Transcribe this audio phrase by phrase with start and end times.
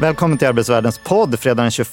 [0.00, 1.88] Välkommen till Arbetsvärldens podd fredag den 21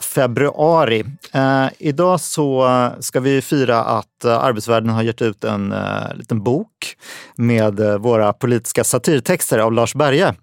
[0.00, 1.04] februari.
[1.32, 2.68] Eh, idag så
[3.00, 6.96] ska vi fira att eh, Arbetsvärlden har gett ut en eh, liten bok
[7.36, 10.34] med eh, våra politiska satirtexter av Lars Berge.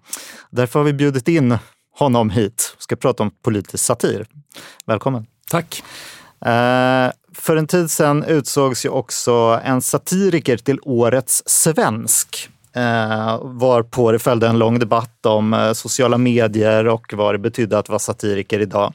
[0.50, 1.58] Därför har vi bjudit in
[1.98, 4.26] honom hit och ska prata om politisk satir.
[4.86, 5.26] Välkommen.
[5.50, 5.82] Tack.
[6.44, 12.48] Eh, för en tid sedan utsågs ju också en satiriker till Årets svensk.
[12.76, 17.78] Eh, varpå det följde en lång debatt om eh, sociala medier och vad det betydde
[17.78, 18.92] att vara satiriker idag.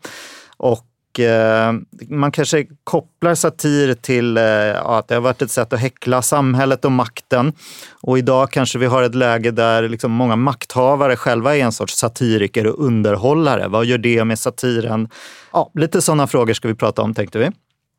[0.57, 1.73] Och eh,
[2.09, 6.85] man kanske kopplar satir till eh, att det har varit ett sätt att häckla samhället
[6.85, 7.53] och makten.
[8.01, 11.97] Och idag kanske vi har ett läge där liksom många makthavare själva är en sorts
[11.97, 13.67] satiriker och underhållare.
[13.67, 15.09] Vad gör det med satiren?
[15.53, 17.49] Ja, lite sådana frågor ska vi prata om tänkte vi.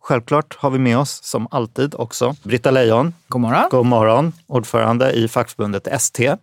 [0.09, 3.15] Självklart har vi med oss som alltid också Britta Lejon.
[3.29, 3.69] God morgon.
[3.71, 4.33] God morgon.
[4.47, 6.37] Ordförande i fackförbundet ST.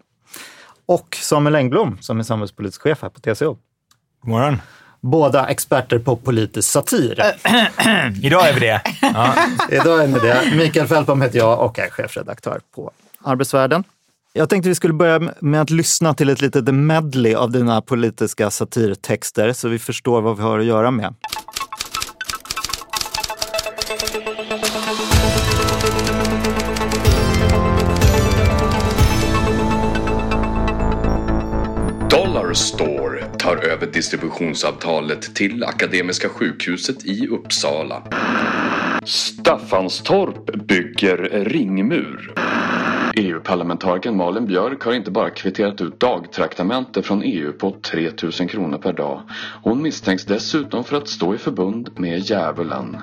[0.85, 3.57] Och Samuel Engblom som är samhällspolitisk chef här på TCO.
[4.21, 4.61] God morgon.
[5.01, 7.19] Båda experter på politisk satir.
[8.23, 8.81] Idag är vi det.
[9.01, 9.33] Ja.
[9.71, 10.53] Idag är ni det.
[10.55, 12.91] Mikael Fältbom heter jag och är chefredaktör på
[13.23, 13.83] Arbetsvärlden.
[14.33, 18.51] Jag tänkte vi skulle börja med att lyssna till ett litet medley av dina politiska
[18.51, 21.13] satirtexter så vi förstår vad vi har att göra med.
[32.55, 38.03] Store tar över distributionsavtalet till Akademiska sjukhuset i Uppsala.
[39.05, 42.33] Staffanstorp bygger ringmur.
[43.15, 48.77] EU-parlamentarikern Malin Björk har inte bara kvitterat ut dagtraktamente från EU på 3 000 kronor
[48.77, 49.21] per dag.
[49.63, 52.97] Hon misstänks dessutom för att stå i förbund med djävulen.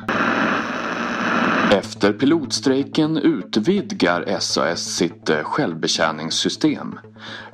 [1.72, 6.98] Efter pilotstrejken utvidgar SAS sitt eh, självbetjäningssystem.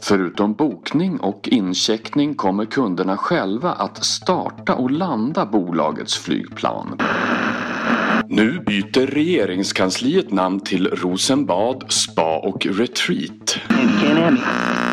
[0.00, 6.98] Förutom bokning och incheckning kommer kunderna själva att starta och landa bolagets flygplan.
[8.28, 13.58] Nu byter regeringskansliet namn till Rosenbad Spa och Retreat.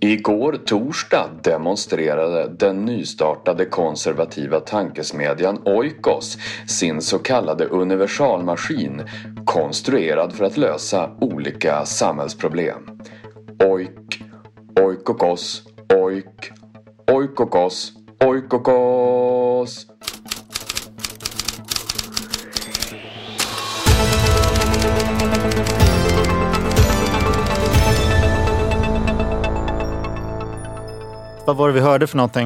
[0.01, 9.01] Igår torsdag demonstrerade den nystartade konservativa tankesmedjan Oikos sin så kallade universalmaskin
[9.45, 12.81] konstruerad för att lösa olika samhällsproblem.
[13.63, 14.23] Oik,
[14.81, 15.63] oikokos,
[15.93, 16.51] oik,
[17.11, 17.91] oikokos,
[18.25, 19.87] oikokos.
[31.45, 32.45] Vad var det vi hörde för någonting?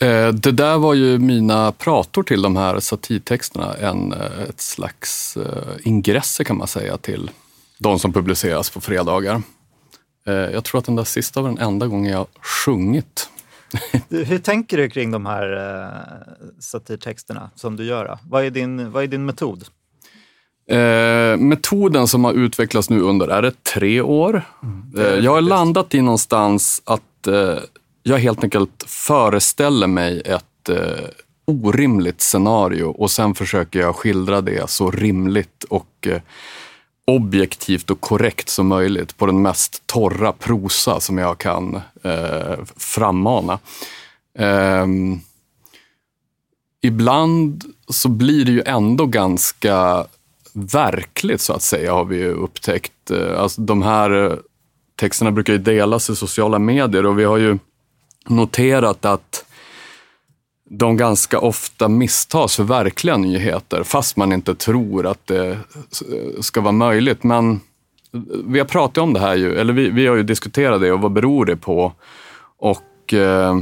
[0.00, 3.74] Eh, Det där var ju mina prator till de här satirtexterna.
[3.74, 7.30] En, eh, ett slags eh, ingresser kan man säga till
[7.78, 9.42] de som publiceras på fredagar.
[10.24, 13.28] Jag tror att den där sista var den enda gången jag sjungit.
[14.08, 15.46] Du, Hur tänker du kring de här
[16.60, 18.18] satirtexterna som du gör?
[18.28, 19.64] Vad, är din, vad är din metod?
[20.70, 24.42] Eh, metoden som har utvecklats nu under, är det tre år?
[24.98, 27.58] Eh, jag har landat i någonstans att eh,
[28.02, 31.08] jag helt enkelt föreställer mig ett eh,
[31.44, 36.20] orimligt scenario och sen försöker jag skildra det så rimligt och eh,
[37.04, 43.58] objektivt och korrekt som möjligt på den mest torra prosa som jag kan eh, frammana.
[44.38, 44.86] Eh,
[46.82, 50.06] ibland så blir det ju ändå ganska
[50.52, 53.10] verkligt så att säga har vi ju upptäckt.
[53.10, 54.36] Eh, alltså, de här eh,
[54.96, 57.58] texterna brukar ju delas i sociala medier och vi har ju
[58.30, 59.44] noterat att
[60.70, 65.58] de ganska ofta misstas för verkliga nyheter fast man inte tror att det
[66.40, 67.22] ska vara möjligt.
[67.22, 67.60] Men
[68.44, 71.00] vi har pratat om det här ju, eller vi, vi har ju diskuterat det och
[71.00, 71.92] vad beror det på?
[72.58, 73.56] Och eh,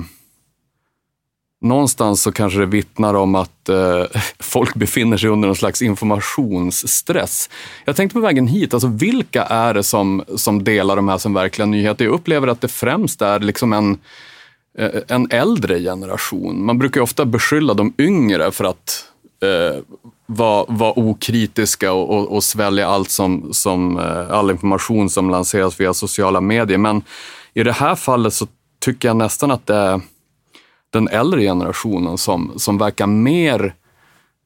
[1.60, 4.04] någonstans så kanske det vittnar om att eh,
[4.38, 7.50] folk befinner sig under någon slags informationsstress.
[7.84, 11.34] Jag tänkte på vägen hit, alltså vilka är det som, som delar de här som
[11.34, 12.04] verkliga nyheter?
[12.04, 13.98] Jag upplever att det främst är liksom en, eh,
[14.78, 16.64] Eh, en äldre generation.
[16.66, 19.04] Man brukar ju ofta beskylla de yngre för att
[19.42, 19.82] eh,
[20.26, 25.80] vara, var okritiska och, och, och svälja allt som, som, eh, all information som lanseras
[25.80, 26.78] via sociala medier.
[26.78, 27.02] Men
[27.54, 28.46] i det här fallet så
[28.80, 30.00] tycker jag nästan att det är
[30.90, 33.74] den äldre generationen som, som verkar mer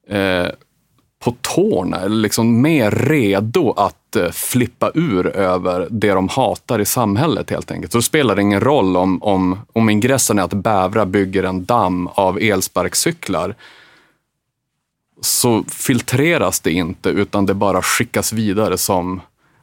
[0.08, 0.46] eh,
[1.24, 6.84] på tårna, eller liksom mer redo att Eh, flippa ur över det de hatar i
[6.84, 7.92] samhället helt enkelt.
[7.92, 12.06] Så det spelar ingen roll om, om, om ingressen är att bävra bygger en damm
[12.06, 13.54] av elsparkcyklar
[15.20, 19.20] så filtreras det inte utan det bara skickas vidare som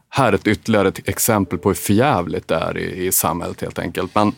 [0.10, 3.80] här är ett ytterligare ett exempel på hur förjävligt det är i, i samhället helt
[3.80, 4.16] enkelt.
[4.16, 4.34] Men,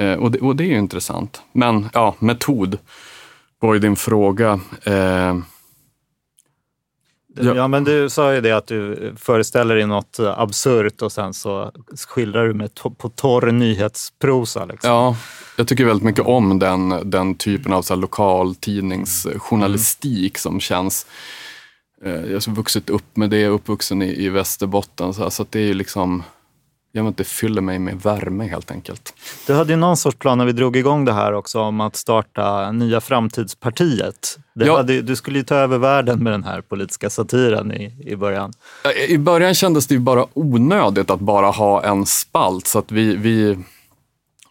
[0.00, 1.42] eh, och, det, och det är ju intressant.
[1.52, 2.78] Men ja, metod
[3.58, 4.60] var ju din fråga.
[4.82, 5.36] Eh,
[7.40, 7.56] Ja.
[7.56, 7.68] ja.
[7.68, 11.72] men du sa ju det att du föreställer dig något absurt och sen så
[12.08, 14.64] skildrar du med to på torr nyhetsprosa.
[14.64, 14.90] Liksom.
[14.90, 15.16] Ja,
[15.56, 20.40] jag tycker väldigt mycket om den, den typen av så här, lokaltidningsjournalistik mm.
[20.40, 21.06] som känns...
[22.04, 25.70] Eh, jag har vuxit upp med det, uppvuxen i, i Västerbotten, så, här, så det
[25.70, 26.22] är liksom
[26.96, 29.14] jag vet det fyller mig med värme helt enkelt.
[29.46, 31.96] Du hade ju någon sorts plan när vi drog igång det här också om att
[31.96, 34.38] starta Nya Framtidspartiet.
[34.52, 34.76] Ja.
[34.76, 38.52] Hade, du skulle ju ta över världen med den här politiska satiren i, i början.
[39.08, 43.16] I början kändes det ju bara onödigt att bara ha en spalt så att vi,
[43.16, 43.58] vi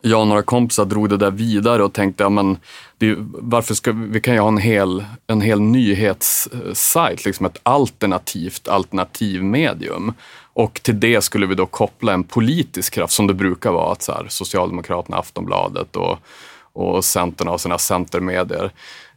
[0.05, 2.57] jag och några kompisar drog det där vidare och tänkte, ja, men
[2.97, 7.59] det, varför ska vi, vi kan ju ha en hel, en hel nyhetssajt, liksom ett
[7.63, 10.13] alternativt alternativmedium.
[10.53, 14.01] Och till det skulle vi då koppla en politisk kraft som det brukar vara, att
[14.01, 16.17] så här, Socialdemokraterna, Aftonbladet och,
[16.73, 18.71] och Centern har sina centermedier.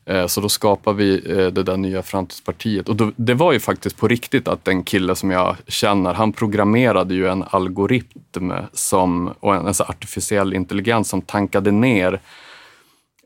[0.07, 2.89] Eh, så då skapar vi eh, det där nya framtidspartiet.
[2.89, 6.33] Och då, det var ju faktiskt på riktigt att en kille som jag känner, han
[6.33, 12.21] programmerade ju en algoritm som, och en, alltså artificiell intelligens som tankade ner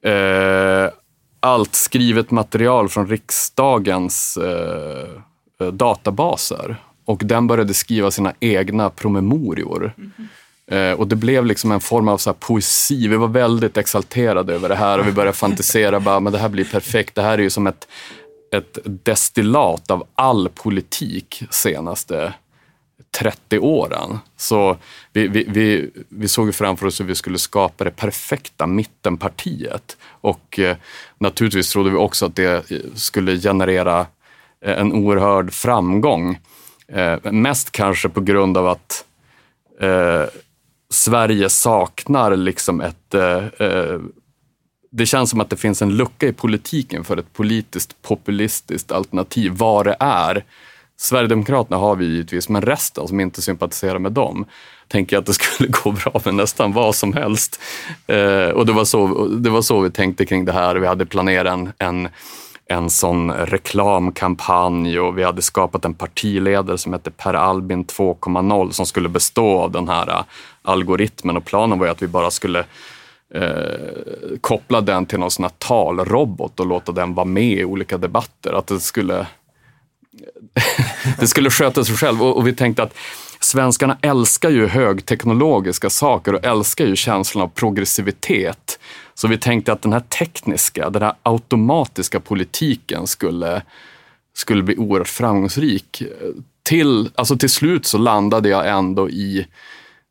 [0.02, 0.92] eh,
[1.40, 5.20] allt skrivet material från riksdagens eh
[5.72, 9.92] databaser och den började skriva sina egna promemorior.
[9.98, 10.26] Mm -hmm.
[10.70, 13.08] Eh, och det blev liksom en form av så poesi.
[13.08, 16.48] Vi var väldigt exalterade över det här och vi började fantisera, bara, men det här
[16.48, 17.14] blir perfekt.
[17.14, 17.88] Det här är ju som ett,
[18.54, 22.32] ett destillat av all politik senaste
[23.18, 24.18] 30 åren.
[24.36, 24.76] Så
[25.12, 29.96] vi, vi, vi, vi såg framför oss hur vi skulle skapa det perfekta mittenpartiet.
[30.02, 30.76] Och eh,
[31.18, 34.06] naturligtvis trodde vi också att det eh, skulle generera
[34.64, 36.38] eh, en oerhörd framgång.
[36.88, 39.04] Eh, mest kanske på grund av att
[39.80, 40.24] eh,
[40.90, 43.14] Sverige saknar liksom ett...
[43.14, 43.98] Eh, eh,
[44.92, 49.52] det känns som att det finns en lucka i politiken för ett politiskt populistiskt alternativ,
[49.54, 50.44] vad det är.
[50.96, 54.44] Sverigedemokraterna har vi givetvis, men resten som inte sympatiserar med dem
[54.88, 57.60] tänker jag att det skulle gå bra med nästan vad som helst.
[58.06, 60.76] Eh, och det var, så, det var så vi tänkte kring det här.
[60.76, 62.08] Vi hade planerat en, en
[62.70, 68.86] en sån reklamkampanj och vi hade skapat en partiledare som hette Per Albin 2.0 som
[68.86, 70.24] skulle bestå av den här äh,
[70.62, 72.64] algoritmen och planen var ju att vi bara skulle
[73.34, 77.98] eh, koppla den till någon sån här talrobot och låta den vara med i olika
[77.98, 78.52] debatter.
[78.52, 79.26] Att det skulle,
[81.20, 82.94] det skulle sköta sig själv och, och vi tänkte att
[83.40, 88.78] svenskarna älskar ju högteknologiska saker och älskar ju känslan av progressivitet.
[89.14, 93.62] Så vi tänkte att den här tekniska, den här automatiska politiken skulle,
[94.34, 96.02] skulle bli oerhört framgångsrik.
[96.62, 99.46] Till, alltså till slut så landade jag ändå i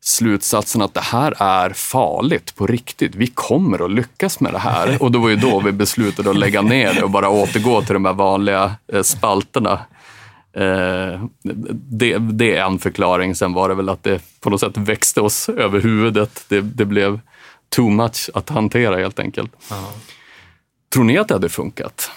[0.01, 3.15] slutsatsen att det här är farligt på riktigt.
[3.15, 5.03] Vi kommer att lyckas med det här.
[5.03, 7.93] Och det var ju då vi beslutade att lägga ner det och bara återgå till
[7.93, 9.79] de här vanliga eh, spalterna.
[10.53, 11.23] Eh,
[11.73, 13.35] det, det är en förklaring.
[13.35, 16.45] Sen var det väl att det på något sätt växte oss över huvudet.
[16.47, 17.19] Det, det blev
[17.69, 19.51] too much att hantera helt enkelt.
[19.69, 19.89] Ja.
[20.93, 22.11] Tror ni att det hade funkat?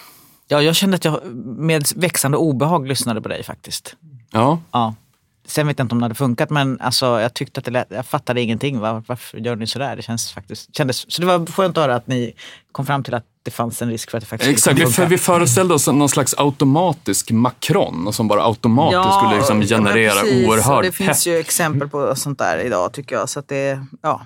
[0.49, 3.97] Ja, jag kände att jag med växande obehag lyssnade på dig faktiskt.
[4.31, 4.61] Ja.
[4.73, 4.95] ja.
[5.47, 7.87] Sen vet jag inte om det hade funkat, men alltså, jag tyckte att det lät,
[7.91, 8.79] jag fattade ingenting.
[8.79, 9.97] Var, varför gör ni sådär?
[9.97, 12.33] Det känns faktiskt, kändes, så det var skönt att höra att ni
[12.73, 15.09] kom fram till att det fanns en risk för att det faktiskt Exakt, skulle funka.
[15.09, 20.21] vi föreställde oss någon slags automatisk Macron som bara automatiskt ja, skulle liksom generera ja,
[20.21, 23.29] precis, oerhörd Det finns ju exempel på sånt där idag tycker jag.
[23.29, 24.21] Så att det, ja.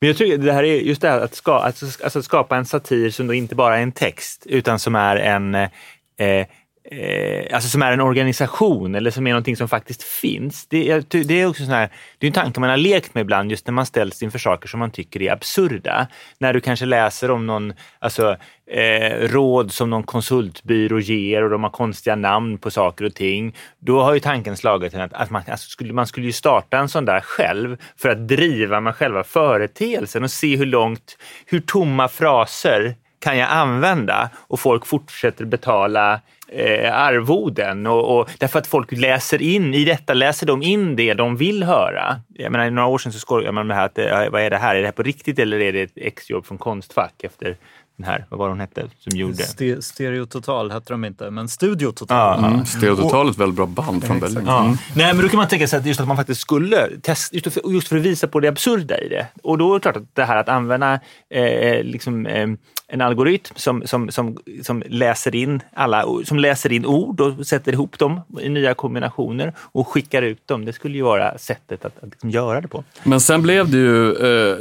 [0.00, 2.64] Men jag tycker det här är just det här att, ska, alltså, att skapa en
[2.64, 6.46] satir som då inte bara är en text utan som är en eh,
[6.84, 10.66] eh, alltså som är en organisation eller som är någonting som faktiskt finns.
[10.66, 13.50] Det, det är också sån här, det är en tanke man har lekt med ibland
[13.50, 16.06] just när man ställs inför saker som man tycker är absurda.
[16.38, 18.36] När du kanske läser om någon, alltså
[18.70, 23.56] eh, råd som någon konsultbyrå ger och de har konstiga namn på saker och ting.
[23.78, 26.88] Då har ju tanken slagit att, att man, alltså skulle, man skulle ju starta en
[26.88, 32.08] sån där själv för att driva med själva företeelsen och se hur långt, hur tomma
[32.08, 37.86] fraser kan jag använda och folk fortsätter betala eh, arvoden.
[37.86, 41.62] Och, och, därför att folk läser in, i detta läser de in det de vill
[41.62, 42.20] höra.
[42.34, 44.50] Jag menar, I några år sedan så skojade man med det här, att, vad är
[44.50, 44.74] det här?
[44.74, 47.56] Är det här på riktigt eller är det ett exjobb från Konstfack efter
[47.96, 49.34] den här, vad var hon hette, som gjorde...
[49.34, 52.38] Ste- Stereo Total hette de inte, men Studio Total.
[52.42, 52.64] Ja, Mm.
[52.66, 54.44] Stereototal är ett väldigt bra band från Berlin.
[54.46, 54.64] Ja.
[54.64, 54.76] Mm.
[54.96, 57.52] Nej, men då kan man tänka sig att just att man faktiskt skulle testa, just
[57.54, 59.26] för, just för att visa på det absurda i det.
[59.42, 61.00] Och då är det klart att det här att använda
[61.30, 62.48] eh, liksom, eh,
[62.88, 67.72] en algoritm som, som, som, som, läser in alla, som läser in ord och sätter
[67.72, 70.64] ihop dem i nya kombinationer och skickar ut dem.
[70.64, 72.84] Det skulle ju vara sättet att, att liksom göra det på.
[73.02, 74.56] Men sen blev det ju, eh,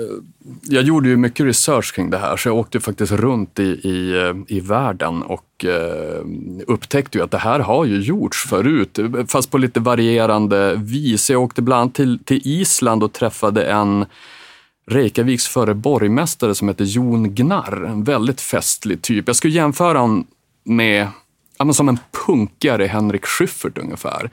[0.63, 4.22] jag gjorde ju mycket research kring det här så jag åkte faktiskt runt i, i,
[4.22, 6.22] eh, i världen och eh,
[6.68, 11.30] upptäckte ju att det här har ju gjorts förut, fast på lite varierande vis.
[11.30, 14.06] Jag åkte bland annat till, till Island och träffade en
[14.88, 17.86] Reykjaviks före borgmästare som heter Jon Gnarr.
[17.86, 19.28] En väldigt festlig typ.
[19.28, 20.28] Jag skulle jämföra honom
[20.64, 21.08] med
[21.58, 24.30] ja, men som en punkare Henrik Schyffert ungefär.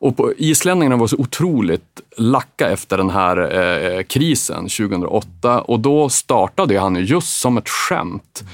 [0.00, 3.36] Och på, islänningarna var så otroligt lacka efter den här
[3.96, 8.44] eh, krisen 2008 och då startade han just som ett skämt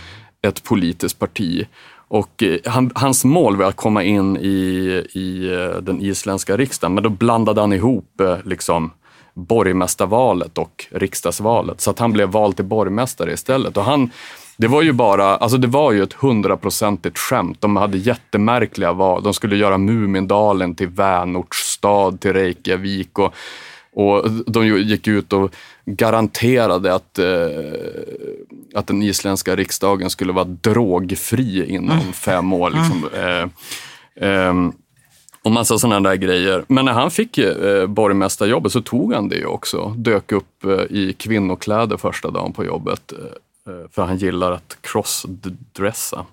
[0.42, 1.66] ett politiskt parti.
[2.08, 6.94] Och eh, han, hans mål var att komma in i, i eh, den isländska riksdagen,
[6.94, 8.90] men då blandade han ihop eh, liksom
[9.36, 11.80] borgmästarvalet och riksdagsvalet.
[11.80, 13.76] Så att han blev vald till borgmästare istället.
[13.76, 14.10] Och han,
[14.56, 17.60] det var ju bara, alltså det var ju ett hundraprocentigt skämt.
[17.60, 19.22] De hade jättemärkliga val.
[19.22, 23.18] De skulle göra Mumindalen till vänortsstad till Reykjavik.
[23.18, 23.34] Och,
[23.92, 27.26] och de gick ut och garanterade att, eh,
[28.74, 32.70] att den isländska riksdagen skulle vara drogfri inom fem år.
[32.70, 33.08] Liksom.
[33.14, 33.48] Eh,
[34.28, 34.72] ehm,
[35.46, 36.64] och massa sådana där grejer.
[36.68, 39.94] Men när han fick eh, borgmästarjobbet så tog han det ju också.
[39.96, 43.12] Dök upp eh, i kvinnokläder första dagen på jobbet.
[43.12, 46.26] Eh, för han gillar att crossdressa.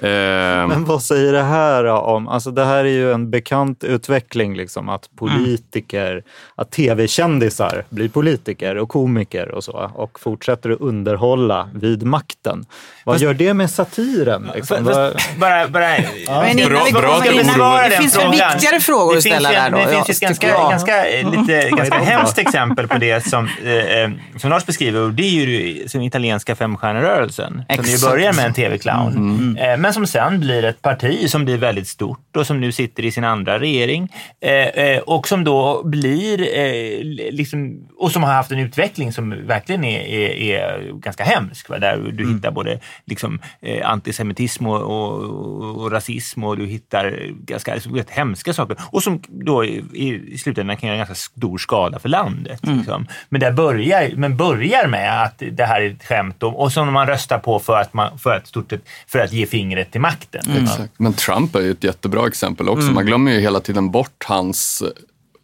[0.00, 4.88] Men vad säger det här om, alltså det här är ju en bekant utveckling, liksom,
[4.88, 6.22] att politiker,
[6.54, 12.66] att tv-kändisar blir politiker och komiker och så och fortsätter att underhålla vid makten.
[13.04, 14.50] Vad gör det med satiren?
[14.54, 14.84] Liksom?
[14.84, 15.88] Fast- fast bara, bara,
[16.28, 19.50] Men innan Bra- vi bra oroar det den finns väl viktigare frågor Det att ställa
[19.52, 19.76] där då?
[19.76, 23.72] Det Ja, finns ett ganska, ganska, eh, lite, ganska hemskt exempel på det som, eh,
[23.72, 27.62] eh, som Lars beskriver och det är ju den italienska femstjärnerörelsen.
[27.76, 29.56] Som ju börjar med en tv-clown.
[29.60, 33.04] Eh, men som sen blir ett parti som blir väldigt stort och som nu sitter
[33.04, 34.08] i sin andra regering.
[34.40, 34.52] Eh,
[34.84, 39.84] eh, och som då blir, eh, liksom, och som har haft en utveckling som verkligen
[39.84, 41.68] är, är, är ganska hemsk.
[41.68, 41.78] Va?
[41.78, 47.72] Där du hittar både liksom, eh, antisemitism och, och, och rasism och du hittar ganska
[47.72, 48.76] alltså, rätt hemska saker.
[48.90, 49.84] Och som då i,
[50.26, 52.60] i slutändan kan göra ganska stor skada för landet.
[52.62, 53.06] Liksom.
[53.28, 56.92] Men, det börjar, men börjar med att det här är ett skämt och, och som
[56.92, 58.72] man röstar på för att, man, för att, stort
[59.06, 60.42] för att ge fingret till makten.
[60.62, 60.92] Exakt.
[60.96, 62.92] Men Trump är ju ett jättebra exempel också.
[62.92, 64.82] Man glömmer ju hela tiden bort hans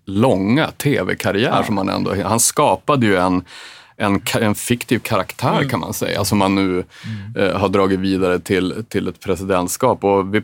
[0.06, 2.22] långa tv-karriär som han ändå...
[2.22, 3.44] Han skapade ju en,
[3.98, 6.84] en, en fiktiv karaktär kan man säga, som han nu
[7.36, 10.04] eh, har dragit vidare till, till ett presidentskap.
[10.04, 10.42] Och vi,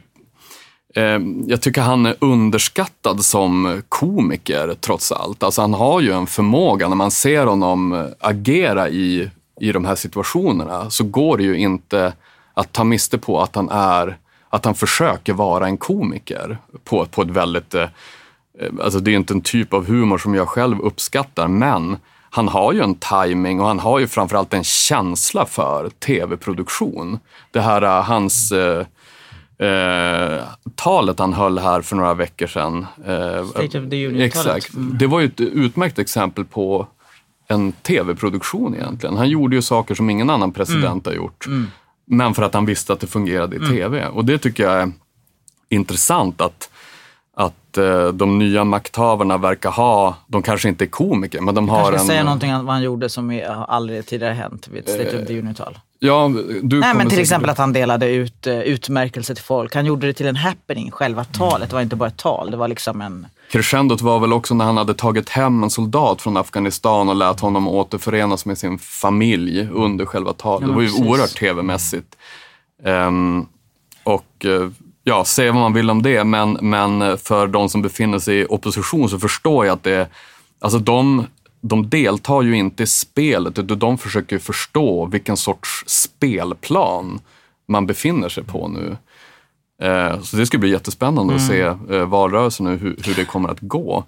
[0.95, 5.43] eh, jag tycker han är underskattad som komiker trots allt.
[5.43, 9.31] Alltså han har ju en förmåga, när man ser honom eh, agera i,
[9.61, 12.13] i de här situationerna, så går det ju inte
[12.55, 14.19] att ta miste på att han är
[14.55, 17.75] att han försöker vara en komiker på, på ett väldigt...
[17.75, 17.89] Eh,
[18.81, 21.97] alltså det är inte en typ av humor som jag själv uppskattar, men
[22.35, 27.19] han har ju en timing och han har ju framförallt en känsla för tv-produktion.
[27.51, 28.87] Det här, eh, hans eh,
[29.69, 30.43] eh,
[30.75, 32.87] talet han höll här för några veckor sedan.
[33.07, 34.57] Eh, State of the Union-talet.
[34.57, 34.71] Exakt.
[34.75, 36.87] Det var ju ett utmärkt exempel på
[37.49, 39.17] en tv-produktion egentligen.
[39.17, 41.47] Han gjorde ju saker som ingen annan president har gjort.
[42.05, 44.09] Men för att han visste att det fungerade i tv.
[44.09, 44.93] Och det tycker jag är
[45.69, 46.71] intressant att,
[47.37, 51.79] att eh, de nya makthavarna verkar ha, de kanske inte är komiker, men de har
[51.79, 52.07] Jag ska en...
[52.07, 55.27] säga någonting om vad han gjorde som har aldrig tidigare hänt vid ett State of
[55.27, 55.79] the Union-tal.
[55.99, 56.31] Ja,
[56.63, 59.75] du Nej, men till exempel att han delade ut uh, utmärkelser till folk.
[59.75, 61.69] Han gjorde det till en happening, själva talet.
[61.69, 63.27] Det var inte bara ett tal, det var liksom en...
[63.51, 67.41] Crescendot var väl också när han hade tagit hem en soldat från Afghanistan och lät
[67.41, 70.61] honom återförenas med sin familj under själva talet.
[70.63, 71.07] Ja, det var ju precis.
[71.07, 72.17] oerhört tv-mässigt.
[72.85, 73.47] Ehm,
[74.05, 74.69] och eh,
[75.05, 78.47] ja, säga vad man vill om det, men, men för de som befinner sig i
[78.49, 80.09] opposition så förstår jag att det,
[80.61, 81.27] alltså de,
[81.61, 87.21] de deltar ju inte i spelet, utan de försöker förstå vilken sorts spelplan
[87.67, 88.97] man befinner sig på nu.
[89.83, 93.49] Eh, Så det ska bli jättespännande att se eh, valrörelsen nu, hur, hur det kommer
[93.49, 94.05] att gå.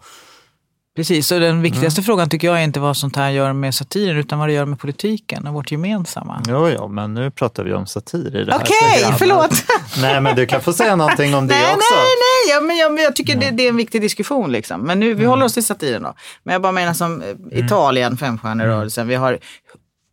[0.96, 4.16] Precis, och den viktigaste frågan tycker jag är inte vad sånt här gör med satiren,
[4.16, 6.42] utan vad det gör med politiken och vårt gemensamma.
[6.48, 9.18] Jo, ja, men nu pratar vi om satir i det här Okej, programmet.
[9.18, 9.64] förlåt.
[10.00, 11.94] Nej, men du kan få säga någonting om det nej, också.
[11.94, 14.52] nej, nej, ja, men jag, men jag tycker det, det är en viktig diskussion.
[14.52, 14.80] Liksom.
[14.80, 16.14] Men nu, vi håller oss till satiren då.
[16.42, 19.08] Men jag bara menar som eh, Italien, femstjärnerörelsen.
[19.08, 19.38] Vi har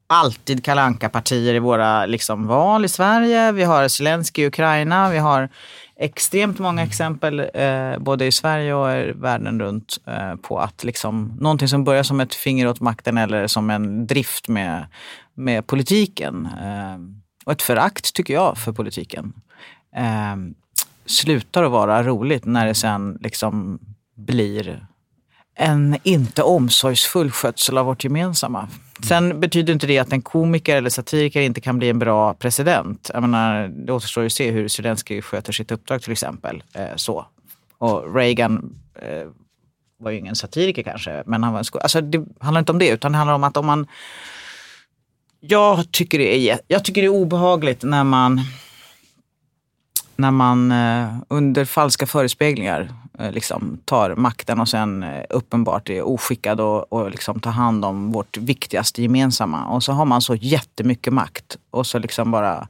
[0.07, 3.51] alltid kalanka partier i våra liksom, val i Sverige.
[3.51, 5.09] Vi har Zelensky i Ukraina.
[5.09, 5.49] Vi har
[5.95, 11.37] extremt många exempel eh, både i Sverige och i världen runt eh, på att liksom,
[11.39, 14.85] någonting som börjar som ett finger åt makten eller som en drift med,
[15.33, 16.97] med politiken eh,
[17.45, 19.33] och ett förakt, tycker jag, för politiken
[19.95, 20.35] eh,
[21.05, 23.79] slutar att vara roligt när det sen liksom
[24.15, 24.87] blir
[25.55, 28.69] en inte omsorgsfull skötsel av vårt gemensamma.
[29.07, 33.11] Sen betyder inte det att en komiker eller satiriker inte kan bli en bra president.
[33.13, 36.63] Jag menar, det återstår ju att se hur Zelenskyj sköter sitt uppdrag till exempel.
[36.73, 37.25] Eh, så.
[37.77, 39.27] Och Reagan eh,
[39.97, 42.79] var ju ingen satiriker kanske, men han var en sko- alltså, Det handlar inte om
[42.79, 43.87] det, utan det handlar om att om man...
[45.39, 48.41] Jag tycker det är, jag tycker det är obehagligt när man
[50.15, 56.59] när man eh, under falska förespeglingar liksom, tar makten och sen eh, uppenbart är oskickad
[56.61, 59.65] och, och liksom tar hand om vårt viktigaste gemensamma.
[59.65, 62.67] Och så har man så jättemycket makt och så liksom bara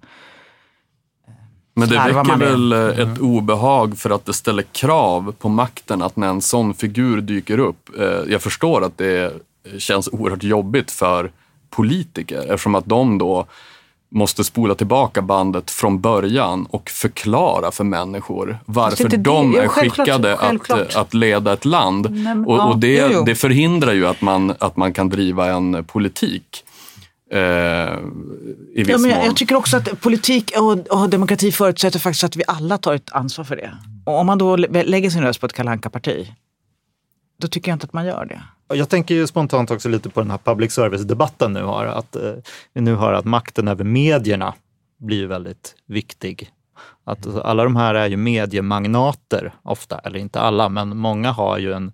[1.74, 2.46] Men det väcker det.
[2.46, 6.74] väl eh, ett obehag för att det ställer krav på makten att när en sån
[6.74, 7.90] figur dyker upp.
[8.00, 9.34] eh, Jag förstår att det
[9.78, 11.32] känns oerhört jobbigt för
[11.70, 13.46] politiker eftersom att de då
[14.14, 19.18] måste spola tillbaka bandet från början och förklara för människor varför det.
[19.18, 20.80] de är självklart, skickade självklart.
[20.82, 22.10] att, att leda ett land.
[22.12, 23.24] men, och ja, och det, jo, jo.
[23.26, 26.64] det förhindrar ju att man, att man kan driva en politik.
[27.32, 29.26] Eh, I viss Ja, men jag, mån.
[29.26, 33.12] jag tycker också att politik och, och demokrati förutsätter faktiskt att vi alla tar ett
[33.12, 33.72] ansvar för det.
[34.06, 36.28] Och om man då lä- lägger sin röst på ett kalanka parti
[37.38, 38.42] då tycker jag inte att man gör det.
[38.76, 41.86] Jag tänker ju spontant också lite på den här public service-debatten nu har.
[41.86, 42.16] Att
[42.74, 44.54] vi nu har att makten över medierna
[44.98, 46.52] blir väldigt viktig.
[47.06, 51.58] Att alltså, alla de här är ju mediemagnater ofta, eller inte alla, men många har
[51.58, 51.92] ju en,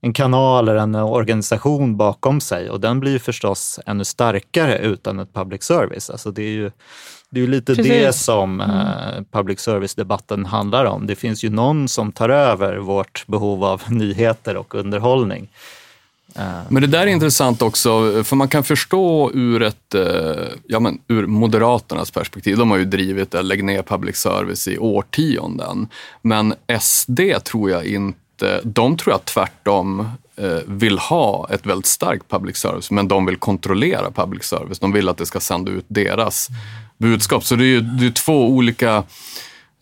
[0.00, 5.18] en kanal eller en organisation bakom sig och den blir ju förstås ännu starkare utan
[5.18, 6.10] ett public service.
[6.10, 6.70] Alltså det är ju,
[7.30, 7.92] det är lite Precis.
[7.92, 11.06] det som eh, public service-debatten handlar om.
[11.06, 15.48] Det finns ju någon som tar över vårt behov av nyheter och underhållning.
[16.68, 20.98] Men det där är intressant också, för man kan förstå ur ett, eh, ja men
[21.08, 25.88] ur Moderaternas perspektiv, de har ju drivit det, lägg ner public service i årtionden.
[26.22, 28.18] Men SD tror jag inte,
[28.62, 33.36] de tror jag tvärtom eh, vill ha ett väldigt starkt public service, men de vill
[33.36, 34.78] kontrollera public service.
[34.78, 36.48] De vill att det ska sända ut deras
[36.98, 37.44] budskap.
[37.44, 39.04] Så det är ju det är två olika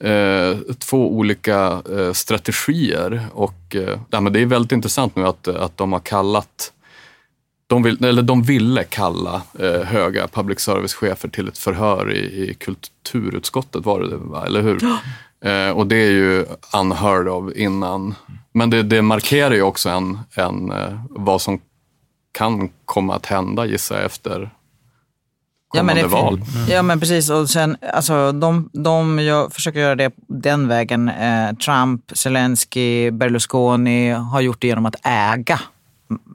[0.00, 5.76] eh, två olika eh, strategier och eh, men det är väldigt intressant nu att, att
[5.76, 6.72] de har kallat
[7.66, 12.54] de, vill, eller de ville kalla eh, höga public service-chefer till ett förhör i, i
[12.54, 14.78] kulturutskottet, var det eller hur?
[15.40, 18.14] Eh, och det är ju unheard of innan.
[18.56, 21.60] Men det, det markerar ju också en, en, eh, vad som
[22.32, 24.50] kan komma att hända, gissar jag, efter
[25.72, 26.36] Ja men, kommande det är val.
[26.38, 26.68] fint.
[26.68, 31.08] ja men precis, och sen, alltså, de, de jag försöker göra det den vägen.
[31.08, 35.60] Eh, Trump, Zelensky, Berlusconi har gjort det genom att äga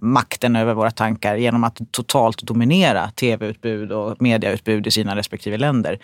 [0.01, 5.99] makten över våra tankar genom att totalt dominera tv-utbud och mediautbud i sina respektive länder.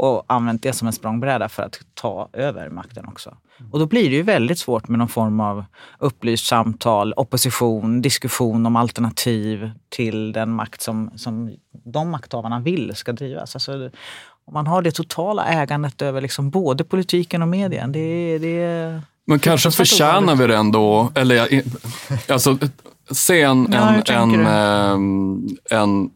[0.00, 3.36] Och använt det som en språngbräda för att ta över makten också.
[3.70, 5.64] Och då blir det ju väldigt svårt med någon form av
[5.98, 13.12] upplyst samtal, opposition, diskussion om alternativ till den makt som, som de makthavarna vill ska
[13.12, 13.56] drivas.
[13.56, 13.90] Alltså,
[14.44, 19.38] om man har det totala ägandet över liksom både politiken och medien, det, det Men
[19.38, 21.62] kanske förtjänar vi det ändå, eller
[22.28, 22.58] alltså
[23.10, 26.10] se en, en, en, eh, en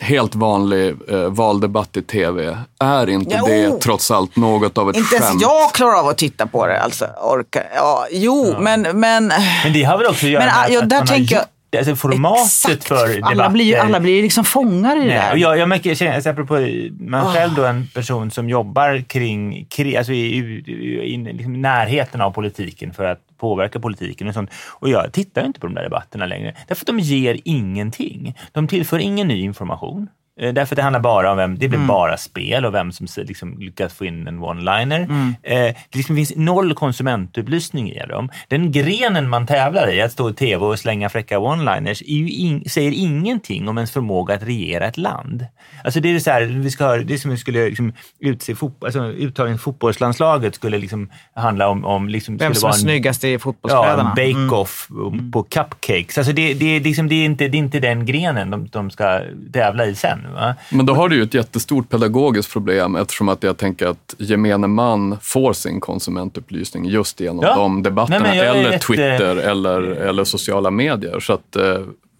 [0.00, 2.58] helt vanlig eh, valdebatt i tv.
[2.80, 3.46] Är inte Jo.
[3.46, 5.42] det trots allt något av ett Inte ens skämt?
[5.42, 6.80] jag klarar av att titta på det.
[6.82, 7.70] Alltså, orkar.
[7.74, 9.26] Ja, jo, men, men...
[9.64, 11.34] Men det har väl också att göra Men, med att, ja, att där man tänker
[11.36, 11.55] har jag- gjort det.
[11.78, 12.84] Alltså formatet Exakt.
[12.84, 13.32] för debatter.
[13.32, 15.32] alla blir ju alla blir liksom fångar i det Nej, där.
[15.32, 16.68] och jag, jag märker, jag känner, alltså, apropå
[17.00, 22.20] man själv då en person som jobbar kring, kring alltså i, i, i liksom närheten
[22.20, 24.50] av politiken för att påverka politiken och sånt.
[24.68, 26.54] Och jag tittar ju inte på de där debatterna längre.
[26.68, 28.34] Därför att de ger ingenting.
[28.52, 30.08] De tillför ingen ny information.
[30.40, 33.06] Eh, Därför att det handlar bara om vem, det blir bara spel och vem som
[33.16, 35.00] liksom lyckas få in en one-liner.
[35.42, 35.54] Eh,
[35.90, 38.28] det liksom finns noll konsumentupplysning i dem.
[38.48, 42.92] Den grenen man tävlar i, att stå i tv och slänga fräcka one-liners, in, säger
[42.92, 45.46] ingenting om ens förmåga att regera ett land.
[45.84, 48.54] Alltså det är så här, vi ska ha, det är som vi skulle liksom utse
[48.54, 53.32] fotboll, alltså uttagning fotbollslandslaget skulle liksom handla om, om liksom, Vem som är snyggast i
[53.32, 54.14] Ja, fotbollskläderna.
[54.16, 54.88] en bake-off
[55.32, 56.18] på cupcakes.
[56.18, 58.90] Alltså det, det, är liksom, det, är inte, det är inte den grenen de, de
[58.90, 59.20] ska
[59.52, 60.25] tävla i sen.
[60.34, 60.54] Va?
[60.70, 64.66] Men då har du ju ett jättestort pedagogiskt problem eftersom att jag tänker att gemene
[64.66, 67.54] man får sin konsumentupplysning just genom Ja.
[67.56, 71.20] de debatterna Nej, eller rätt, Twitter eller, eller sociala medier.
[71.20, 71.78] Så att, eh,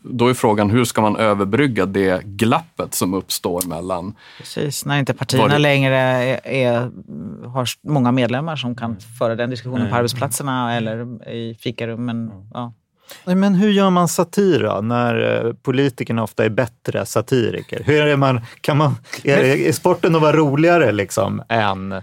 [0.08, 4.14] då är frågan hur ska man överbrygga det glappet som uppstår mellan...
[4.38, 6.90] Precis, när inte partierna det- längre är, är,
[7.48, 9.90] har många medlemmar som kan föra den diskussionen Mm.
[9.90, 12.30] på arbetsplatserna eller i fikarummen.
[12.54, 12.72] Ja.
[13.24, 17.82] Men hur gör man satir då, när eh, politikerna ofta är bättre satiriker?
[17.84, 21.94] Hur är man, kan man, är, är sporten att vara roligare liksom än...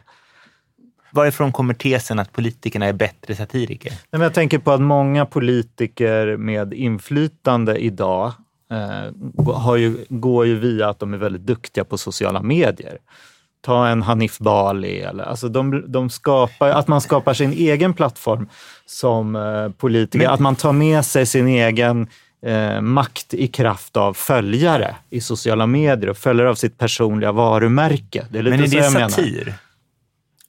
[1.15, 3.89] Varifrån kommer tesen att politikerna är bättre satiriker?
[3.91, 8.31] Nej, men jag tänker på att många politiker med inflytande idag
[8.71, 12.97] eh, har ju, går ju via att de är väldigt duktiga på sociala medier.
[13.65, 18.47] Ta en Hanif Bali, eller, alltså de, de skapar, att man skapar sin egen plattform
[18.85, 20.25] som eh, politiker.
[20.25, 22.07] Men- att man tar med sig sin egen
[22.45, 28.25] eh, makt i kraft av följare i sociala medier och följare av sitt personliga varumärke.
[28.29, 29.09] Det är lite Men är så det jag menar.
[29.09, 29.47] satir?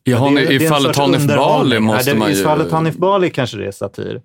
[0.07, 2.40] I, Ja, det I det fallet Hanif Bali måste Nej, det, man ju...
[2.40, 4.22] I fallet Hanif Bali kanske det är satir.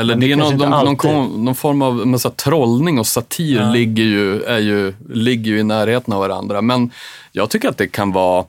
[0.00, 0.98] Eller det det är någon, kanske någon, någon, alltid.
[0.98, 3.70] kom- någon form av men så trollning och satir Ja.
[3.72, 6.62] ligger, ju, är ju, ligger ju i närheten av varandra.
[6.62, 6.90] Men
[7.32, 8.44] jag tycker att det kan vara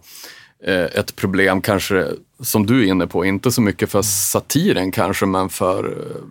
[0.65, 2.07] eh, ett problem kanske,
[2.43, 6.21] som du är inne på, inte så mycket för satiren kanske, men för eh,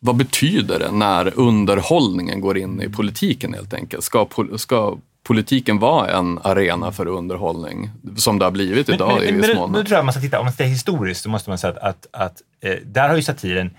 [0.00, 4.04] vad betyder det när underhållningen går in i politiken helt enkelt?
[4.04, 9.22] Ska, pol- ska politiken vara en arena för underhållning, som det har blivit idag men,
[9.28, 9.72] i men, viss men, mån?
[9.72, 11.82] nu tror jag man ska titta, om man tittar historiskt så måste man säga att,
[11.82, 13.70] att, att eh, där har ju satiren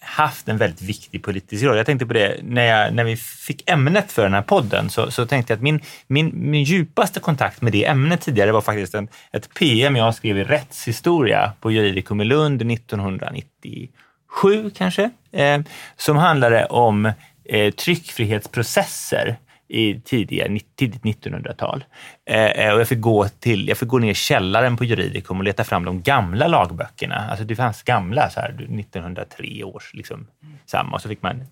[0.00, 1.76] haft en väldigt viktig politisk roll.
[1.76, 5.10] Jag tänkte på det när, jag, när vi fick ämnet för den här podden så,
[5.10, 8.94] så tänkte jag att min, min, min djupaste kontakt med det ämnet tidigare var faktiskt
[8.94, 15.60] en, ett PM jag skrev i rättshistoria på Juridikum i Lund 1997 kanske, eh,
[15.96, 17.12] som handlade om
[17.44, 19.36] eh, tryckfrihetsprocesser
[19.70, 21.84] i tidiga, tidigt 1900-tal.
[22.26, 25.38] Eh, eh, och jag fick, gå till, jag fick gå ner i källaren på Juridicum
[25.38, 27.28] och leta fram de gamla lagböckerna.
[27.30, 30.26] Alltså det fanns gamla, så här, 1903 års, liksom,
[30.66, 30.94] samma.
[30.94, 31.42] Och så fick man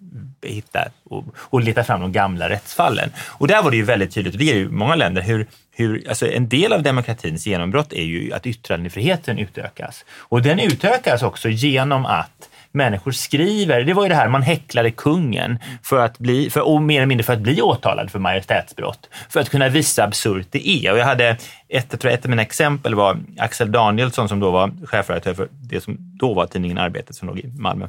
[0.42, 3.11] hitta och, och leta fram de gamla rättsfallen.
[3.26, 5.46] Och där var det ju väldigt tydligt, och det är ju i många länder, hur,
[5.70, 10.04] hur alltså en del av demokratins genombrott är ju att yttrandefriheten utökas.
[10.11, 14.90] Och den utökas också genom att människor skriver, det var ju det här, man häcklade
[14.90, 19.09] kungen för att bli, för, och mer eller mindre för att bli åtalad för majestätsbrott,
[19.28, 20.92] för att kunna visa hur absurt det är.
[20.92, 24.50] Och jag hade, ett, jag tror ett av mina exempel var Axel Danielsson som då
[24.50, 27.88] var chefredaktör för det som då var tidningen Arbetet som låg i Malmö.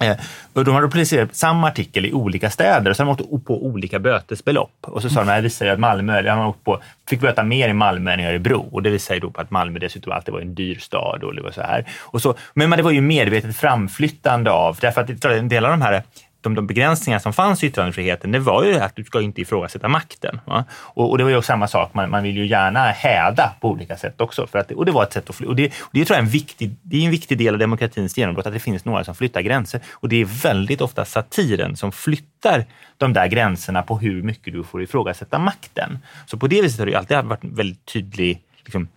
[0.00, 0.16] Eh,
[0.52, 3.66] och de hade publicerat samma artikel i olika städer och så hade de åkt på
[3.66, 4.76] olika bötesbelopp.
[4.80, 7.42] Och så sa de, det visar ju att Malmö, eller han åkt på, fick böta
[7.42, 8.68] mer i Malmö än i Örebro.
[8.72, 11.24] Och det visar ju då på att Malmö dessutom alltid var en dyr stad.
[11.24, 11.84] Och det var så här.
[12.00, 15.82] Och så, men det var ju medvetet framflyttande av, därför att en del av de
[15.82, 16.02] här
[16.40, 19.88] de, de begränsningar som fanns i yttrandefriheten, det var ju att du ska inte ifrågasätta
[19.88, 20.40] makten.
[20.44, 20.64] Va?
[20.72, 23.96] Och, och det var ju samma sak, man, man vill ju gärna häda på olika
[23.96, 24.46] sätt också.
[24.46, 26.14] För att, det- och det var ett sätt att fly, och det, och det tror
[26.16, 28.84] jag är en viktig, det är en viktig del av demokratins genombrott, att det finns
[28.84, 29.80] några som flyttar gränser.
[29.92, 32.64] Och det är väldigt ofta satiren som flyttar
[32.98, 35.98] de där gränserna på hur mycket du får ifrågasätta makten.
[36.26, 38.88] Så på det viset har det ju alltid varit en väldigt tydlig liksom,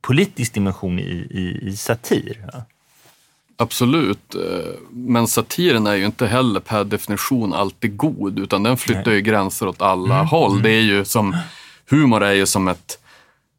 [0.00, 2.44] politisk dimension i, i, i satir.
[2.52, 2.62] Ja.
[3.62, 9.12] Absolut, eh, men satiren är ju inte heller per definition alltid god, utan den flyttar
[9.12, 10.62] ju gränser åt alla håll.
[10.62, 11.36] Det är ju som,
[11.90, 12.98] humor är ju som ett,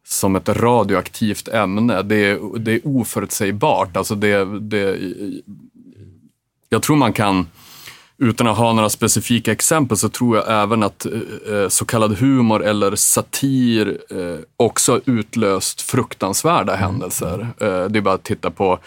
[0.07, 2.01] som ett radioaktivt ämne.
[2.01, 3.97] Det är, det är oförutsägbart.
[3.97, 4.99] Alltså det, det,
[6.69, 7.47] jag tror man kan,
[8.17, 11.05] utan att ha några specifika exempel, så tror jag även att
[11.51, 17.47] eh, så kallad humor eller satir eh, också utlöst fruktansvärda händelser.
[17.59, 18.79] Eh, det är bara att titta på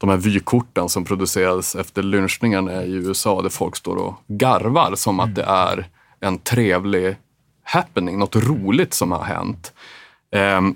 [0.00, 5.20] de här vykorten som producerades efter lynchningarna i USA, där folk står och garvar som
[5.20, 5.88] att det är
[6.20, 7.16] en trevlig
[7.62, 9.72] happening, något roligt som har hänt.
[10.32, 10.74] Ehm,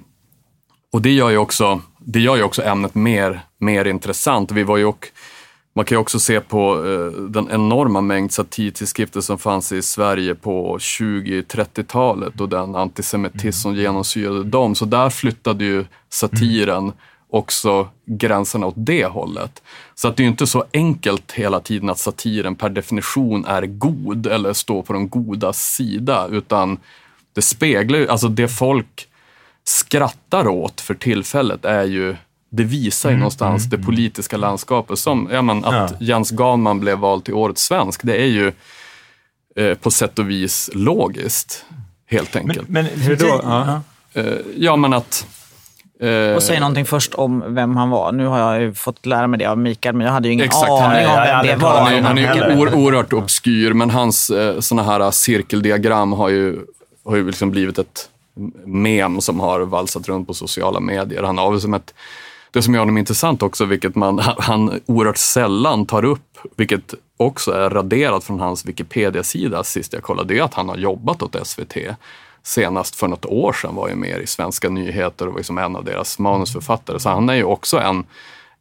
[0.93, 4.53] och det gör ju också, det gör ju också ämnet mer, mer intressant.
[4.53, 5.09] Vi var ju och,
[5.75, 10.35] man kan ju också se på eh, den enorma mängd satirtidskrifter som fanns i Sverige
[10.35, 14.75] på 20-30-talet och den antisemitism som genomsyrade dem.
[14.75, 16.93] Så där flyttade ju satiren
[17.35, 19.63] också gränserna åt det hållet.
[19.95, 23.63] Så att det är ju inte så enkelt hela tiden att satiren per definition är
[23.67, 26.79] god eller står på de godas sida, utan
[27.33, 29.09] det speglar ju, alltså det folk
[29.65, 32.17] skrattar åt för tillfället är ju,
[32.51, 34.99] det visar ju någonstans det politiska landskapet.
[34.99, 35.97] Som ja, men, att Ja.
[36.01, 38.53] Jens Ganman blev vald till Årets svensk, det är ju
[39.57, 41.65] eh, på sätt och vis logiskt,
[42.07, 42.69] helt enkelt.
[42.69, 43.41] Men, Hur då?
[43.43, 43.81] Ja.
[44.13, 45.27] Eh, ja, men att...
[46.01, 48.13] eh, Och säg någonting först om vem han var.
[48.13, 50.45] Nu har jag ju fått lära mig det av Mikael, men jag hade ju ingen
[50.47, 51.81] Exakt, aning om vem det var.
[51.81, 56.59] Han är, han är oer- oerhört obskyr, men hans eh, såna här cirkeldiagram har ju,
[57.05, 58.09] har ju liksom blivit ett
[58.65, 61.23] mem som har valsat runt på sociala medier.
[61.23, 61.95] Han har som ett
[62.51, 67.53] det som gör honom intressant också, vilket man, han oerhört sällan tar upp, vilket också
[67.53, 71.37] är raderat från hans Wikipedia-sida sist jag kollade, det är att han har jobbat åt
[71.47, 71.77] SVT.
[72.47, 75.77] Senast för något år sedan var ju med i Svenska nyheter och var liksom en
[75.77, 77.01] av deras manusförfattare.
[77.01, 78.05] Så han är ju också en,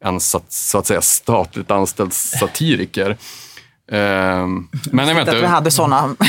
[0.00, 3.16] en så, så att säga statligt anställd satiriker.
[3.92, 6.16] Ehm, men jag vet Att vi inte, hade sådana.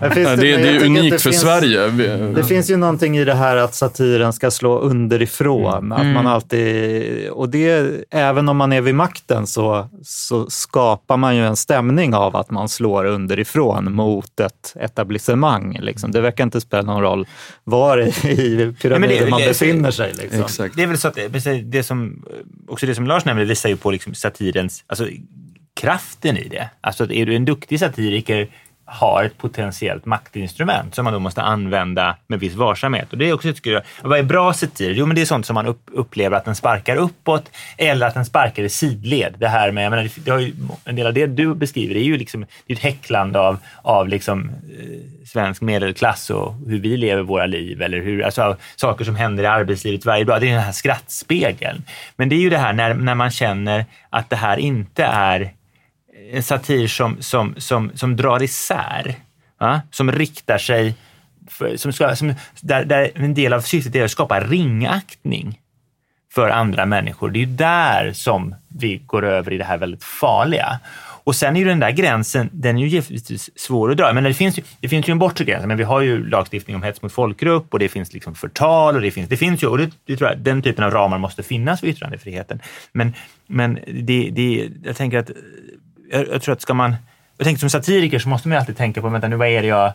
[0.00, 1.88] Det, det, det är unikt det för finns- Sverige.
[2.34, 5.92] Det finns ju någonting i det här att satiren ska slå underifrån.
[5.92, 11.36] Att man alltid, och det, även om man är vid makten så, så skapar man
[11.36, 15.78] ju en stämning av att man slår underifrån mot ett etablissemang.
[15.80, 16.10] Liksom.
[16.12, 17.26] Det verkar inte spela någon roll
[17.64, 20.12] var i pyramiden Nej, men det- man det- befinner sig.
[20.14, 20.40] Liksom.
[20.40, 20.76] Exakt.
[20.76, 22.24] Det är väl så att det, det som,
[22.68, 25.06] också det som Lars nämnde visar ju på liksom satirens, alltså
[25.78, 26.68] kraften i det.
[26.80, 28.48] Alltså att är du en duktig satiriker
[28.88, 33.12] har ett potentiellt maktinstrument som man då måste använda med viss varsamhet.
[33.12, 34.90] Och det är också, tycker jag, vad är bra satir?
[34.90, 38.14] Jo, men det är sånt som man upp, upplever att den sparkar uppåt eller att
[38.14, 39.34] den sparkar i sidled.
[39.38, 40.52] Det här med, jag menar, det har ju,
[40.84, 44.08] en del av det du beskriver är ju liksom, det är ett häcklande av, av
[44.08, 49.16] liksom, eh, svensk medelklass och hur vi lever våra liv eller hur, alltså, saker som
[49.16, 50.40] händer i arbetslivet varje dag.
[50.40, 51.82] Det är den här skrattspegeln.
[52.16, 55.52] Men det är ju det här när, när man känner att det här inte är
[56.32, 59.14] en satir som, som, som, som drar isär,
[59.60, 59.82] va?
[59.90, 60.94] som riktar sig,
[61.48, 65.60] för, som ska, som, där, där en del av syftet är att skapa ringaktning
[66.32, 67.30] för andra människor.
[67.30, 70.80] Det är ju där som vi går över i det här väldigt farliga.
[71.28, 74.12] Och sen är ju den där gränsen, den är ju givetvis svår att dra.
[74.12, 75.66] Men det finns ju, det finns ju en bortre gräns.
[75.66, 79.02] Men vi har ju lagstiftning om hets mot folkgrupp och det finns liksom förtal och
[79.02, 81.42] det finns, det finns ju, och det, det tror jag, den typen av ramar måste
[81.42, 82.60] finnas för yttrandefriheten.
[82.92, 83.14] Men,
[83.46, 85.30] men det, det, jag tänker att,
[86.10, 86.96] jag, jag tror att ska man,
[87.36, 89.62] jag tänker som satiriker så måste man ju alltid tänka på, vänta nu vad är
[89.62, 89.92] det jag,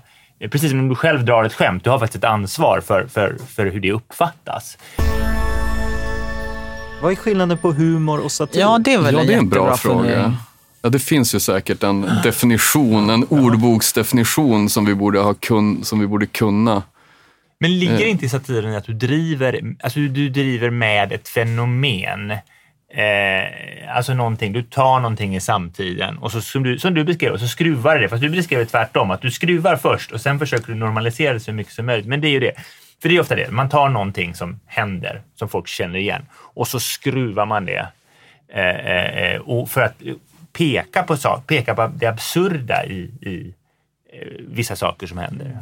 [0.52, 3.36] precis som om du själv drar ett skämt, du har faktiskt ett ansvar för, för,
[3.56, 4.78] för hur det uppfattas.
[7.02, 8.60] Vad är skillnaden på humor och satir?
[8.60, 9.99] Ja, det är väl Ja, en det är en bra fråga.
[10.04, 10.34] fundering.
[10.82, 15.99] Ja, det finns ju säkert en definition, en ordboksdefinition som vi borde, ha kun, som
[15.99, 16.84] vi borde kunna.
[17.60, 18.10] Men ligger Eh.
[18.12, 22.34] inte i satiren att du driver, alltså du driver med ett fenomen?
[22.95, 27.34] Eh, alltså någonting, du tar någonting i samtiden och så som du, som du beskrev,
[27.34, 28.10] och så skruvar det.
[28.10, 31.39] Fast du beskrev det tvärtom, att du skruvar först och sen försöker du normalisera det
[31.39, 32.08] så mycket som möjligt.
[32.08, 32.53] Men det är ju det.
[33.01, 36.67] För det är ofta det, man tar någonting som händer, som folk känner igen och
[36.67, 37.88] så skruvar man det.
[38.53, 40.01] Eh, eh, eh och för att
[40.53, 43.53] peka på, sak, peka på det absurda i, i
[44.13, 45.58] eh, vissa saker som händer.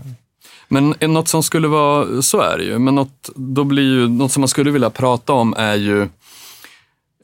[0.67, 4.31] Men något som skulle vara, så är det ju, men något, då blir ju, något
[4.31, 6.07] som man skulle vilja prata om är ju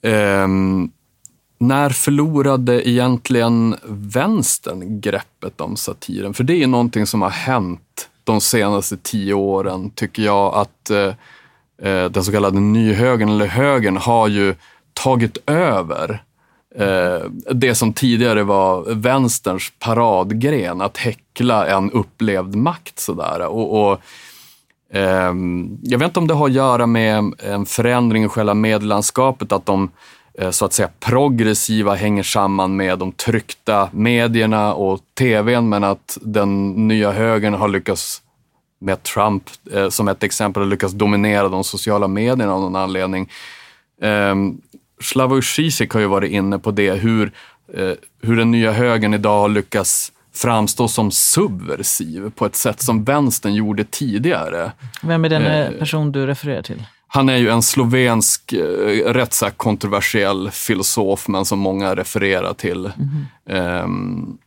[0.07, 0.91] ehm,
[1.59, 6.33] när förlorade egentligen vänstern greppet om satiren?
[6.33, 10.89] För det är ju någonting som har hänt de senaste tio åren, tycker jag, att
[10.89, 11.13] eh,
[11.81, 14.55] eh, den så kallade nyhögern, eller högern, har ju
[14.93, 16.23] tagit över
[16.75, 22.99] eh, det som tidigare var vänsterns paradgren, att häckla en upplevd makt.
[22.99, 23.47] Sådär.
[23.47, 24.01] Och, och,
[24.93, 29.51] Ehm, jag vet inte om det har att göra med en förändring i själva medielandskapet,
[29.51, 29.89] att de
[30.39, 36.17] eh, så att säga progressiva hänger samman med de tryckta medierna och tvn, men att
[36.21, 38.21] den nya högern har lyckats
[38.79, 43.29] med Trump eh, som ett exempel har lyckats dominera de sociala medierna av någon anledning.
[44.01, 44.61] Ehm,
[45.01, 47.31] Slavoj Zizek har ju varit inne på det, hur,
[47.73, 53.03] eh, hur den nya högern idag har lyckats framstå som subversiv på ett sätt som
[53.03, 54.71] vänstern gjorde tidigare.
[55.03, 56.83] Vem är den Eh, eh, person du refererar till?
[57.07, 62.91] Han är ju en slovensk, eh, rätt så kontroversiell filosof, men som många refererar till.
[63.49, 64.37] Ehm,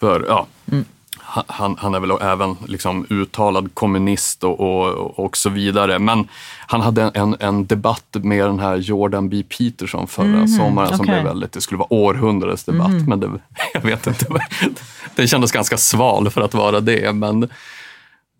[0.00, 0.84] för, ja, han-
[1.32, 5.98] han, han är väl även liksom uttalad kommunist och, och, och så vidare.
[5.98, 6.28] Men
[6.66, 9.42] han hade en, en debatt med den här Jordan B.
[9.58, 11.14] Peterson förra sommaren som okej.
[11.14, 13.30] blev väldigt, det skulle vara århundradets debatt, men det,
[13.74, 14.26] jag vet inte.
[15.14, 17.12] Den kändes ganska sval för att vara det.
[17.12, 17.48] Men,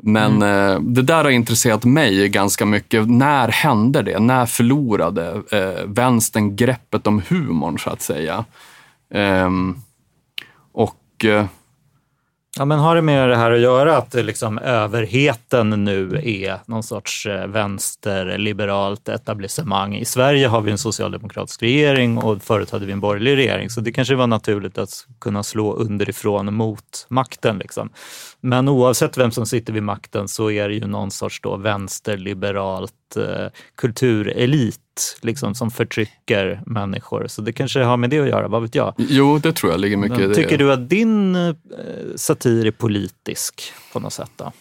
[0.03, 3.09] men eh, det där har intresserat mig ganska mycket.
[3.09, 4.19] När hände det?
[4.19, 8.45] När förlorade eh, vänstern greppet om humorn, så att säga?
[9.15, 9.77] Ehm,
[10.73, 11.47] och eh,
[12.59, 16.59] Ja, men har det med det här att göra att eh, liksom överheten nu är
[16.67, 19.97] någon sorts eh, vänsterliberalt etablissemang?
[19.97, 23.81] I Sverige har vi en socialdemokratisk regering och förut hade vi en borgerlig regering, så
[23.81, 27.59] det kanske var naturligt att kunna slå underifrån mot makten.
[27.59, 27.91] Liksom.
[28.45, 33.17] Men oavsett vem som sitter vid makten så är det ju någon sorts då vänsterliberalt
[33.17, 34.79] eh, kulturelit
[35.21, 37.27] liksom, som förtrycker människor.
[37.27, 38.95] Så det kanske har med det att göra, vad vet jag?
[38.97, 40.35] jo, det tror jag ligger mycket i Men det.
[40.35, 41.55] tycker du att din eh,
[42.17, 44.31] satir är politisk på något sätt?
[44.37, 44.53] Då?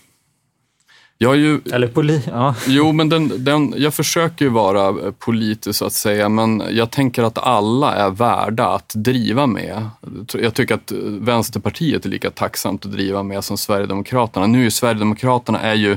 [1.23, 2.21] Jag ju, Eller poli...
[2.27, 2.55] Ja.
[2.67, 6.91] jo, men den, den, jag försöker ju vara eh, politisk så att säga, men jag
[6.91, 9.89] tänker att alla är värda att driva med.
[10.33, 14.47] Jag tycker att Vänsterpartiet är lika tacksamt att driva med som Sverigedemokraterna.
[14.47, 15.91] Nu är ju Sverigedemokraterna är ju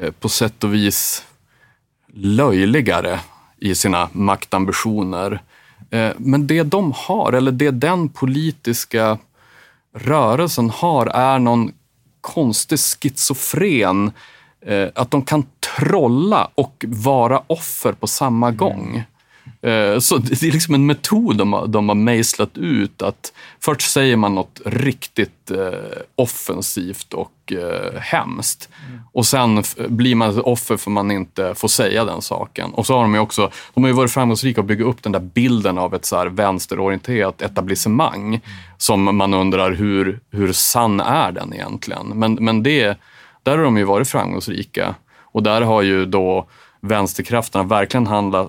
[0.00, 1.24] eh, på sätt och vis
[2.14, 3.20] löjligare
[3.58, 5.42] i sina maktambitioner.
[5.90, 9.18] Eh, Men det de har, eller det den politiska
[9.96, 11.72] rörelsen har, är någon
[12.20, 14.12] konstig schizofren,
[14.66, 15.46] eh, att de kan
[15.78, 19.04] trolla och vara offer på samma gång.
[19.62, 23.02] Eh, Så det är liksom en metod de har, de har mejslat ut.
[23.02, 28.68] att Först säger man något riktigt eh, offensivt och eh, hemskt.
[29.12, 32.70] Och sen blir man ett offer för man inte får säga den saken.
[32.70, 35.12] Och så har de ju också de har ju varit framgångsrika att bygga upp den
[35.12, 38.40] där bilden av ett så här vänsterorienterat etablissemang.
[38.78, 42.06] Som man undrar hur, hur sann är den egentligen?
[42.06, 42.98] Men, men det,
[43.42, 44.94] där har de ju varit framgångsrika.
[45.32, 46.46] Och där har ju då
[46.80, 48.06] vänsterkrafterna verkligen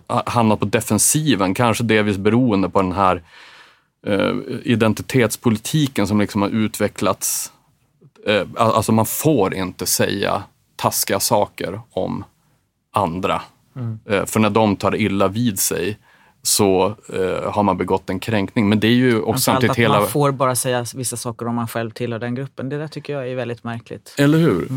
[0.08, 1.54] hamnat på defensiven.
[1.54, 3.24] Kanske delvis beroende på den här
[4.08, 7.52] eh, identitetspolitiken som liksom har utvecklats.
[8.28, 10.44] Eh, alltså man får inte säga
[10.76, 12.24] taskiga saker om
[12.94, 13.42] andra.
[14.06, 15.98] Eh, för när de tar illa vid sig
[16.44, 18.70] så eh, har man begått en kränkning.
[18.70, 20.00] Men det är ju också samtidigt att hela...
[20.00, 22.70] man får bara säga vissa saker om man själv tillhör den gruppen.
[22.70, 24.16] Det där tycker jag är väldigt märkligt.
[24.18, 24.68] Eller hur?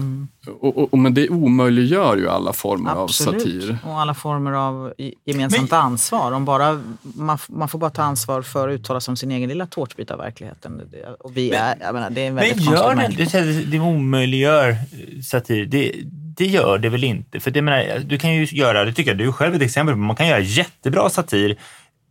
[0.61, 3.43] Och, och, och, men det omöjliggör ju alla former av Absolut.
[3.43, 3.79] satir.
[3.87, 4.93] Och alla former av
[5.25, 6.33] gemensamt ansvar.
[6.33, 9.49] Om bara, man, man får bara ta ansvar för att uttala sig om sin egen
[9.49, 10.83] lilla tårtbit av verkligheten.
[10.91, 13.81] Det- Och vi är, jag menar, det är en väldigt Men gör det, det, det
[13.81, 15.67] omöjliggör eh, satir.
[15.67, 15.93] Det,
[16.37, 17.41] det gör det väl inte?
[17.41, 19.95] För det menar, du kan ju göra, det tycker jag du är själv ett exempel
[19.95, 21.57] på, man kan göra jättebra satir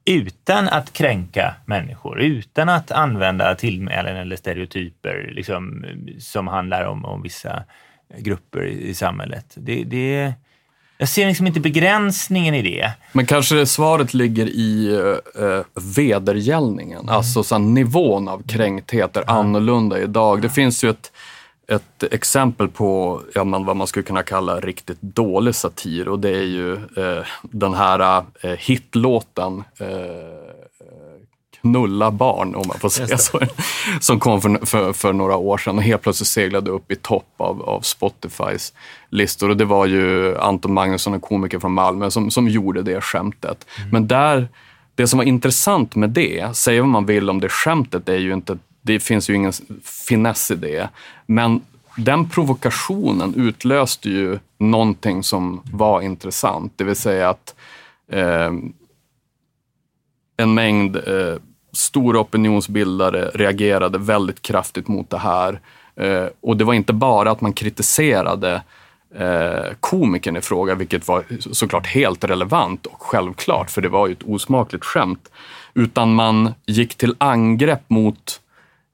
[0.05, 5.85] utan att kränka människor, utan att använda tillmälen eller stereotyper liksom,
[6.19, 7.63] som handlar om, om vissa
[8.17, 9.45] grupper i, i samhället.
[9.55, 10.33] Det, det,
[10.97, 12.91] jag ser liksom inte begränsningen i det.
[13.11, 14.99] Men kanske svaret ligger i
[15.39, 15.63] uh,
[15.95, 17.09] vedergällningen.
[17.09, 20.41] Alltså så nivån av kränkthet är annorlunda idag.
[20.41, 21.11] Det finns ju ett,
[21.67, 26.29] ett exempel på ja, man, vad man skulle kunna kalla riktigt dålig satir och det
[26.29, 30.43] är ju eh, den här eh, hitlåten eh,
[31.63, 33.39] Knulla barn, om man får säga så.
[33.99, 37.33] Som kom för, för, för några år sedan och helt plötsligt seglade upp i topp
[37.37, 38.73] av, av Spotifys
[39.09, 39.49] listor.
[39.49, 43.65] Och det var ju Anton Magnusson, en komiker från Malmö, som, som gjorde det skämtet.
[43.91, 44.47] Men där,
[44.95, 48.19] det som var intressant med det, säga vad man vill om det skämtet, det, är
[48.19, 50.89] ju inte, det finns ju ingen finess i det.
[51.25, 51.61] Men
[51.97, 56.73] den provokationen utlöste ju någonting som var intressant.
[56.75, 57.55] Det vill säga att
[58.11, 58.51] eh,
[60.37, 61.35] en mängd eh,
[61.71, 65.59] stora opinionsbildare reagerade väldigt kraftigt mot det här.
[65.95, 68.61] Eh, och det var inte bara att man kritiserade
[69.15, 74.13] eh, komikern i fråga, vilket var såklart helt relevant och självklart, för det var ju
[74.13, 75.31] ett osmakligt skämt.
[75.73, 78.41] Utan man gick till angrepp mot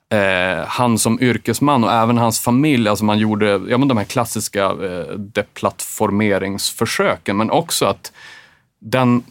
[0.09, 2.89] eh, han som yrkesman och även hans familj.
[2.89, 8.11] Alltså man gjorde ja, men de här klassiska eh, deplattformeringsförsöken, men också att
[8.79, 9.23] den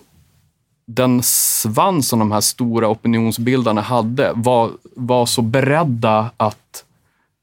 [0.91, 6.85] den svans som de här stora opinionsbildarna hade var, var så beredda att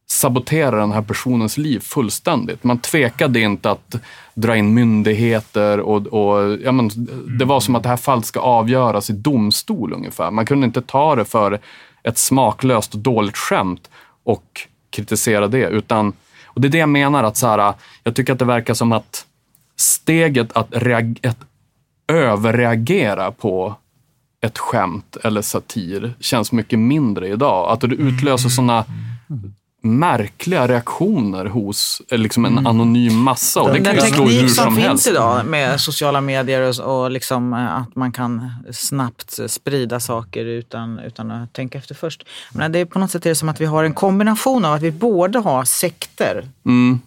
[0.08, 2.64] sabotera den här personens liv fullständigt.
[2.64, 3.96] Man tvekade inte att
[4.34, 6.90] dra in myndigheter och, och ja, men,
[7.40, 10.32] det var som att det här fallet ska avgöras i domstol ungefär.
[10.32, 11.60] Man kunde inte ta det för
[12.08, 13.90] ett smaklöst och dåligt skämt
[14.24, 15.68] och kritisera det.
[15.68, 16.14] Utan,
[16.46, 18.92] och det är det jag menar, att så här, jag tycker att det verkar som
[18.92, 19.26] att
[19.76, 21.38] steget att, att
[22.08, 23.76] överreagera på
[24.42, 27.72] ett skämt eller satir känns mycket mindre idag.
[27.72, 28.86] Att det utlöser sådana
[29.86, 33.62] märkliga reaktioner hos eh, liksom en anonym massa.
[33.62, 35.08] Och det kan Den slå hur teknik som som finns helst.
[35.08, 41.00] idag med sociala medier och, och liksom eh, att man kan snabbt sprida saker utan,
[41.00, 42.26] utan att tänka efter först.
[42.54, 44.74] Men det är på något sätt är det som att vi har en kombination av
[44.74, 47.00] att vi både har sekter, Mm.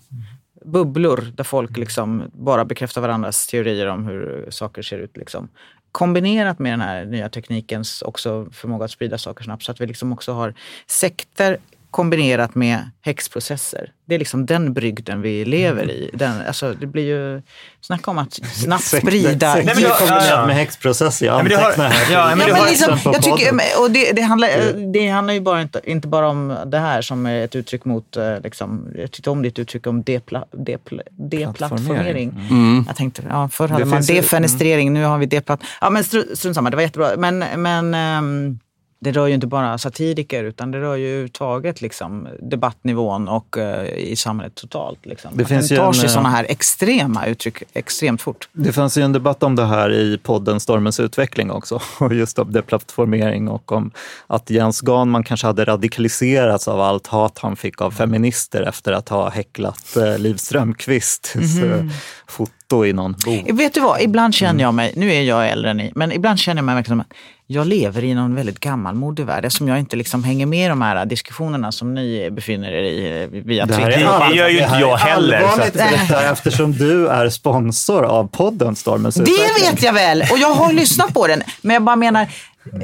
[0.64, 5.16] bubblor där folk liksom bara bekräftar varandras teorier om hur saker ser ut.
[5.16, 5.48] Liksom.
[5.92, 9.86] Kombinerat med den här nya teknikens också förmåga att sprida saker snabbt så att vi
[9.86, 10.54] liksom också har
[10.86, 11.58] sekter
[11.90, 13.92] kombinerat med häxprocesser.
[14.06, 16.10] Det är liksom den brygden vi lever i.
[16.14, 17.42] Den, alltså, det blir ju,
[17.80, 19.54] snacka om att snabbt sprida...
[19.54, 21.22] Nej, men du har- kombinerat med häxprocess.
[21.22, 22.12] Jag antecknar här.
[22.12, 24.48] ja, men Ja, du men har- liksom, Exempel jag tycker, och det, det, handlar,
[24.92, 28.16] det handlar ju bara inte, inte bara om det här som är ett uttryck mot,
[28.16, 32.46] eh, liksom, jag tyckte om ditt uttryck om depla, depla, deplattformering.
[32.50, 32.84] Mm.
[32.86, 35.60] Jag tänkte, ja, förr hade Det man defenestrering, nu har vi deplatt.
[35.80, 37.10] Ja men stru- strunt samma, det var jättebra.
[37.16, 38.58] Men, men ehm,
[39.00, 43.86] det rör ju inte bara satiriker utan det rör ju överhuvudtaget liksom, debattnivån och eh,
[43.86, 45.06] i samhället totalt.
[45.06, 45.30] Liksom.
[45.34, 48.48] Det Att finns den tar en, sig eh, sådana här extrema uttryck extremt fort.
[48.52, 52.38] Det fanns ju en debatt om det här i podden Stormens utveckling också, och just
[52.38, 53.90] om deplattformering och om
[54.26, 59.08] att Jens Ganman kanske hade radikaliserats av allt hat han fick av feminister efter att
[59.08, 61.84] ha häcklat eh, Liv Strömquists eh,
[62.26, 63.50] foto i någon bok.
[63.52, 64.60] Vet du vad, ibland känner Mm.
[64.62, 67.16] jag mig, nu är jag äldre än ni, men ibland känner jag mig verkligen som
[67.50, 70.82] jag lever i någon väldigt gammalmodig värld eftersom jag inte liksom hänger med i de
[70.82, 74.00] här diskussionerna som ni befinner er i eh, via Det här Twitter.
[74.00, 78.04] är, Det gör ju det inte jag heller, så allvarligt Britta, eftersom du är sponsor
[78.04, 81.42] av podden Stormens Det vet jag väl och jag har lyssnat på den.
[81.62, 82.26] Men jag bara menar,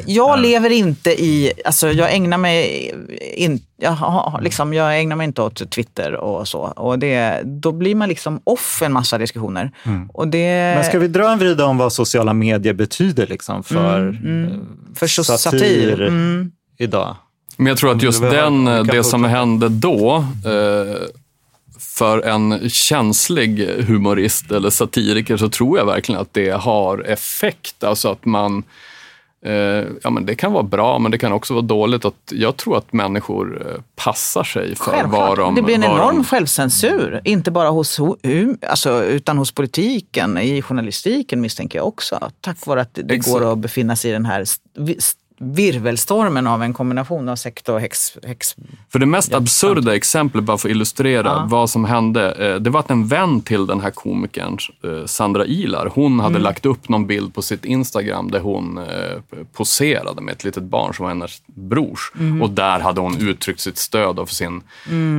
[0.07, 2.95] jag lever inte i, alltså jag ägnar mig,
[3.37, 6.59] in, jag, har- liksom, jag ägnar mig inte åt Twitter och så.
[6.61, 9.71] Och det, då blir man liksom off en massa diskussioner.
[10.13, 10.75] Och det, Mm.
[10.75, 14.51] Men ska vi dra en vrida om vad sociala medier betyder liksom för, Mm, eh,
[14.95, 16.03] för satir, satir.
[16.03, 16.53] Mm.
[16.79, 17.17] idag?
[17.57, 20.17] Men jag tror att just den, det som hände då,
[20.47, 21.03] eh,
[21.79, 27.85] för en känslig humorist eller satiriker så tror jag verkligen att det har effekt.
[27.85, 28.63] Alltså att man,
[30.03, 32.05] ja men det kan vara bra men det kan också vara dåligt.
[32.05, 35.37] Att jag tror att människor eh, passar sig för vad Självklart.
[35.37, 35.55] de...
[35.55, 37.21] det blir en vad enorm de, självcensur.
[37.25, 38.01] Inte bara hos,
[38.69, 42.31] alltså, utan hos politiken, i journalistiken misstänker jag också.
[42.41, 43.33] Tack vare att det Exakt.
[43.33, 44.45] går att befinna sig i den här
[45.41, 48.17] virvelstormen av en kombination av sekt och häx.
[48.23, 48.57] häx.
[48.93, 51.47] För det mest absurda exemplet, bara för att illustrera Ja.
[51.51, 55.47] vad som hände, eh, det var att en vän till den här komikern, eh, Sandra
[55.47, 58.85] Ilar, hon hade lagt upp någon bild på sitt Instagram där hon eh,
[59.53, 62.13] poserade med ett litet barn som var hennes brors.
[62.43, 64.63] Och där hade hon uttryckt sitt stöd för sin,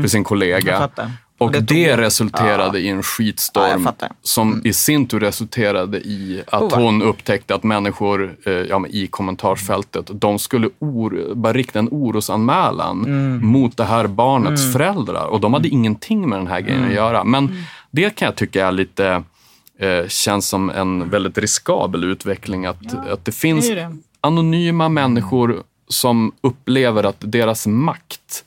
[0.02, 0.90] för sin kollega.
[1.38, 4.10] Och det det, resulterade i en Ja, skitstorm fattar.
[4.22, 9.08] som i sin tur resulterade i att Oh, hon upptäckte att människor eh, ja, i
[9.08, 13.46] kommentarsfältet, de skulle or, bara rikta en orosanmälan Mm.
[13.48, 15.26] mot det här barnets föräldrar.
[15.26, 16.90] Och de hade ingenting med den här grejen Mm.
[16.90, 17.24] att göra.
[17.24, 19.24] Men det kan jag tycka är lite,
[19.80, 22.66] eh, känns som en väldigt riskabel utveckling.
[22.66, 23.98] Att, att det finns det det.
[24.22, 28.44] anonyma människor som upplever att deras makt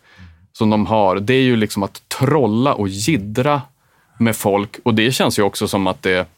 [0.59, 3.63] som de har, det är ju liksom att trolla och gidra
[4.19, 4.79] med folk.
[4.85, 6.29] Och det känns ju också som att det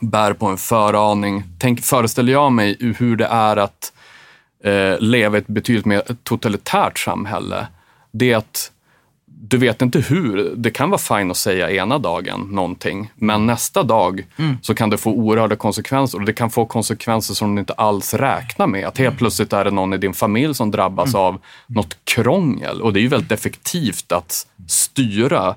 [0.00, 1.42] bär på en föraning.
[1.58, 3.92] Tänk, föreställer jag mig hur det är att
[4.64, 7.66] eh, leva i ett betydligt mer totalitärt samhälle.
[8.10, 8.72] Det är att
[9.48, 10.52] du vet inte hur.
[10.56, 14.26] Det kan vara fint att säga ena dagen någonting, men nästa dag
[14.62, 16.18] så kan det få oerhörda konsekvenser.
[16.18, 18.86] Och det kan få konsekvenser som du inte alls räknar med.
[18.86, 22.82] Att helt plötsligt är det någon i din familj som drabbas av något krångel.
[22.82, 25.54] Och det är ju väldigt effektivt att styra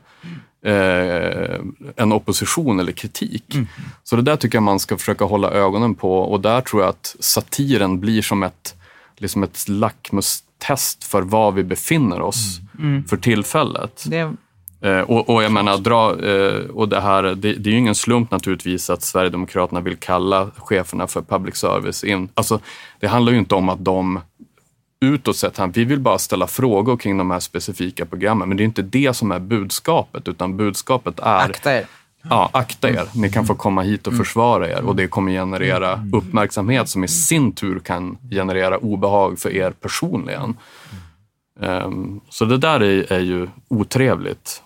[0.66, 1.60] eh,
[1.96, 3.58] en opposition eller kritik.
[4.04, 6.20] Så det där tycker jag man ska försöka hålla ögonen på.
[6.20, 8.76] Och där tror jag att satiren blir som ett,
[9.18, 12.60] liksom ett lackmustest för var vi befinner oss
[13.10, 14.04] för tillfället.
[14.08, 14.34] Det,
[14.82, 17.96] Eh, och, och jag menar, dra, eh, och det, här, det, det är ju ingen
[17.96, 22.04] slump naturligtvis att Sverigedemokraterna vill kalla cheferna för public service.
[22.04, 22.60] In, alltså,
[23.00, 24.20] det handlar ju inte om att de
[25.02, 28.48] utåt sett, vi vill bara ställa frågor kring de här specifika programmen.
[28.48, 31.86] Men det är inte det som är budskapet, utan budskapet är akta er.
[32.30, 33.06] Ja, akta er.
[33.16, 37.08] Ni kan få komma hit och försvara er och det kommer generera uppmärksamhet som i
[37.08, 40.56] sin tur kan generera obehag för er personligen.
[41.62, 44.64] Ehm, så det där är, är ju otrevligt.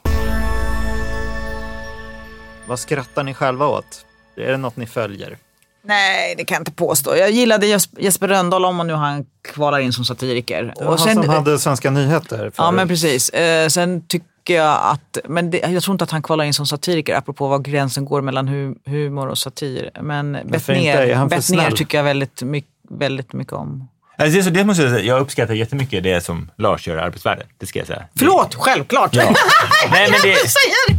[2.67, 4.05] Vad skrattar ni själva åt?
[4.35, 5.37] Är det något ni följer?
[5.83, 7.15] Nej, det kan jag inte påstå.
[7.15, 10.73] Jag gillade Jes- Jesper Rönndahl om och nu han kvalar in som satiriker.
[10.77, 12.43] Och han som hade Svenska nyheter.
[12.43, 12.75] Ja, förut.
[12.75, 13.29] men precis.
[13.29, 16.65] Eh, sen tycker jag att, men det, jag tror inte att han kvalar in som
[16.65, 19.91] satiriker, apropå var gränsen går mellan hu, humor och satir.
[20.01, 23.87] Men Bettner tycker jag väldigt, mycket, väldigt mycket om.
[24.21, 26.99] Alltså det, så det måste jag, säga, jag uppskattar jättemycket det som Lars gör i
[26.99, 27.47] Arbetsvärlden.
[27.59, 28.03] Det ska jag säga.
[28.17, 29.15] Förlåt, självklart!
[29.15, 29.23] Ja.
[29.91, 30.97] Nej, men det, säger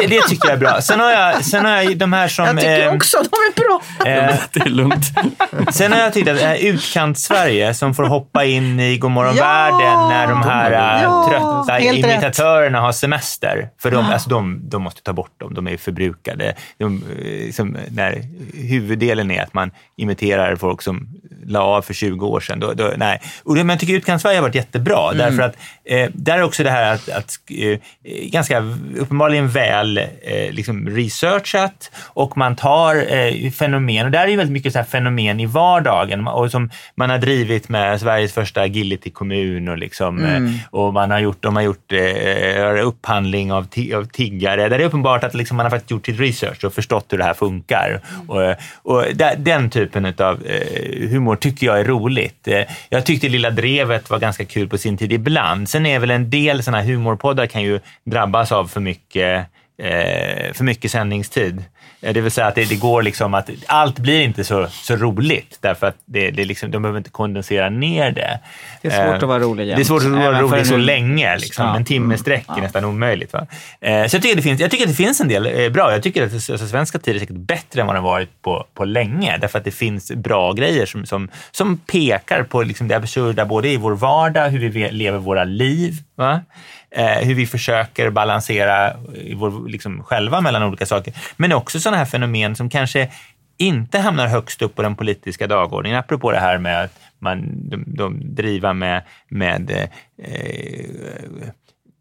[0.00, 0.06] det.
[0.06, 0.80] Det, tycker jag är bra.
[0.80, 2.44] Sen har jag, sen har jag de här som...
[2.46, 3.80] Jag tycker eh, också de är bra.
[4.10, 5.04] eh, Det är lugnt.
[5.72, 9.44] Sen har jag tyckt att här utkant-Sverige som får hoppa in i Godmorgon Ja!
[9.44, 10.70] världen när de här
[11.02, 12.12] Ja, trötta helt rätt.
[12.12, 13.68] imitatörerna har semester.
[13.82, 16.54] För de, alltså de, de måste ta bort dem, de är förbrukade.
[16.78, 17.02] De,
[17.46, 18.22] eh, som, när
[18.54, 21.08] huvuddelen är att man imiterar folk som
[21.48, 22.60] la av för 20 år sedan.
[22.60, 23.20] Då, då, nej.
[23.44, 25.12] Och det, men jag tycker Utkant-Sverige har varit jättebra.
[25.12, 25.18] Mm.
[25.18, 27.78] Därför att eh, där är också det här att, att eh,
[28.28, 28.64] ganska
[28.98, 34.04] uppenbarligen väl eh, liksom researchat och man tar eh, fenomen.
[34.06, 37.18] Och där är ju väldigt mycket så här fenomen i vardagen och som man har
[37.18, 40.46] drivit med Sveriges första agility-kommun och, liksom, Mm.
[40.46, 44.68] eh, och man har gjort, de har gjort eh, upphandling av, av tiggare.
[44.68, 47.18] Där det är uppenbart att liksom, man har faktiskt gjort sitt research och förstått hur
[47.18, 48.00] det här funkar.
[48.28, 48.54] Och,
[48.92, 50.42] och där, den typen av
[51.10, 52.48] humor humor tycker jag är roligt.
[52.48, 55.68] Eh, jag tyckte Lilla Drevet var ganska kul på sin tid ibland.
[55.68, 59.46] Sen är väl en del sådana här humorpoddar kan ju drabbas av för mycket,
[59.78, 61.64] eh, för mycket sändningstid.
[62.00, 64.96] Eh, Det vill säga att det, det går liksom att allt blir inte så, så
[64.96, 68.40] roligt därför att det, det liksom, de behöver inte kondensera ner det.
[68.82, 69.76] Det är svårt Eh, att vara rolig jämt.
[69.76, 71.36] Det är svårt att vara rolig så en- länge.
[71.38, 71.66] Liksom.
[71.66, 71.76] Ja.
[71.76, 73.32] En timme sträck är nästan omöjligt.
[73.32, 73.46] Va?
[73.80, 75.92] Eh, Så jag tycker, det finns, jag tycker att det finns en del bra.
[75.92, 78.84] Jag tycker att alltså, svensk satir är säkert bättre än vad den varit på, på
[78.84, 79.38] länge.
[79.38, 83.68] Därför att det finns bra grejer som, som, som pekar på liksom det absurda både
[83.68, 85.94] i vår vardag, hur vi lever våra liv.
[86.16, 86.40] Va?
[86.90, 88.94] Eh, hur vi försöker balansera eh,
[89.36, 91.14] vår, liksom, själva mellan olika saker.
[91.36, 93.08] Men också sådana här fenomen som kanske
[93.58, 95.98] inte hamnar högst upp på den politiska dagordningen.
[95.98, 99.88] Apropå det här med att man, de, de driver med, med eh,
[100.32, 101.48] eh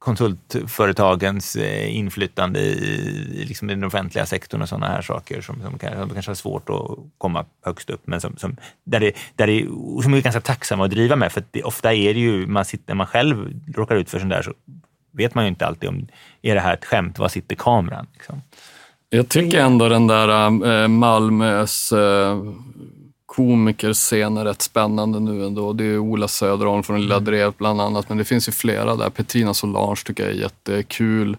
[0.06, 2.72] konsultföretagens eh, inflytande i,
[3.34, 6.36] i liksom den offentliga sektorn och sådana här saker som, som, kanske, som kanske har
[6.36, 9.66] svårt att komma högst upp, men som, som, där det, där det,
[10.04, 11.32] som är ganska tacksamma att driva med.
[11.32, 14.20] För att det, ofta är det ju, man sitter, när man själv råkar ut för
[14.20, 14.54] sånt där så
[15.12, 16.08] vet man ju inte alltid om,
[16.42, 18.08] är det här ett skämt, var sitter kameran?
[18.14, 18.42] Liksom.
[19.10, 20.30] Jag tycker ändå den där
[20.84, 22.44] äh, Malmös äh,
[23.36, 25.74] komikerscen är rätt spännande nu ändå.
[25.74, 29.10] Det är Ola Söderholm från Lilla Drevet bland annat, men det finns ju flera där.
[29.10, 31.38] Petrina Solange tycker jag är jättekul.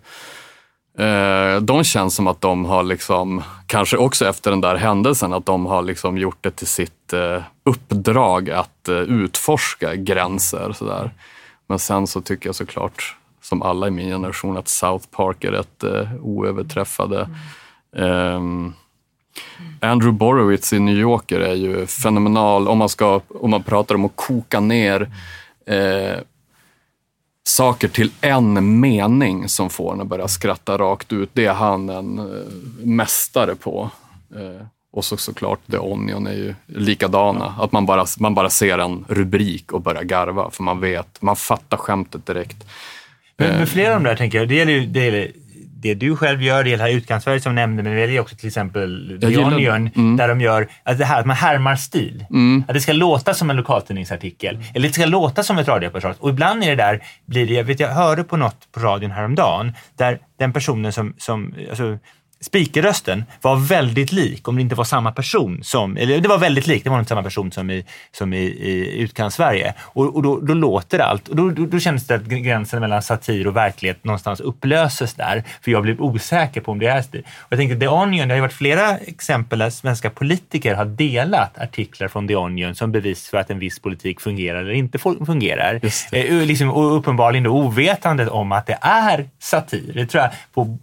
[0.98, 5.46] Eh, de känns som att de har, liksom, kanske också efter den där händelsen, att
[5.46, 10.72] de har liksom gjort det till sitt eh, uppdrag att eh, utforska gränser.
[10.72, 11.10] Sådär.
[11.66, 15.52] Men sen så tycker jag såklart, som alla i min generation, att South Park är
[15.52, 15.84] rätt
[16.20, 17.28] oöverträffade.
[17.96, 18.72] Ehm,
[19.80, 24.04] Andrew Borowitz i New Yorker är ju fenomenal om man, ska, om man pratar om
[24.04, 25.10] att koka ner
[25.66, 26.20] eh,
[27.44, 31.30] saker till en mening som får en att börja skratta rakt ut.
[31.32, 32.24] Det är han en eh,
[32.86, 33.90] mästare på.
[34.36, 37.54] Eh, och så, såklart The Onion är ju likadana.
[37.60, 41.36] Att man bara, man bara ser en rubrik och börjar garva för man vet, man
[41.36, 42.56] fattar skämtet direkt.
[43.36, 43.58] Men, Eh.
[43.58, 45.32] men flera av de där tänker jag, det gäller ju det, gäller
[45.78, 49.18] det du själv gör, det här Utkantsverige som nämnde, men det ju också till exempel
[49.20, 50.16] The Onion, mm.
[50.16, 52.24] där de gör alltså det här att man härmar stil.
[52.30, 52.64] Mm.
[52.68, 56.16] Att det ska låta som en lokaltidningsartikel, eller det ska låta som ett radioreportage.
[56.18, 59.10] Och ibland är det där, blir det, jag vet jag hörde på något på radion
[59.10, 61.98] häromdagen, där den personen som, som alltså,
[62.46, 66.66] Speakerrösten var väldigt lik, om det inte var samma person som, eller det var väldigt
[66.66, 69.74] lik, det var inte samma person som i, som i, i Utkants-Sverige.
[69.80, 73.02] Och, och då, då låter allt, och då, då, då känns det att gränsen mellan
[73.02, 77.22] satir och verklighet någonstans upplöses där, för jag blev osäker på om det är stil.
[77.38, 80.84] Och jag tänkte, The Onion, det har ju varit flera exempel där svenska politiker har
[80.84, 84.98] delat artiklar från The Onion som bevis för att en viss politik fungerar eller inte
[84.98, 85.80] fu- fungerar.
[86.12, 89.92] Eh, liksom, och uppenbarligen då ovetandet om att det är satir.
[89.94, 90.78] Det tror jag på,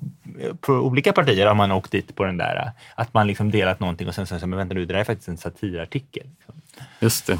[0.62, 4.08] på olika partier har man åkt dit på den där, att man liksom delat någonting
[4.08, 6.28] och sen så, men vänta nu, det där är faktiskt en satirartikel.
[7.00, 7.40] Just det.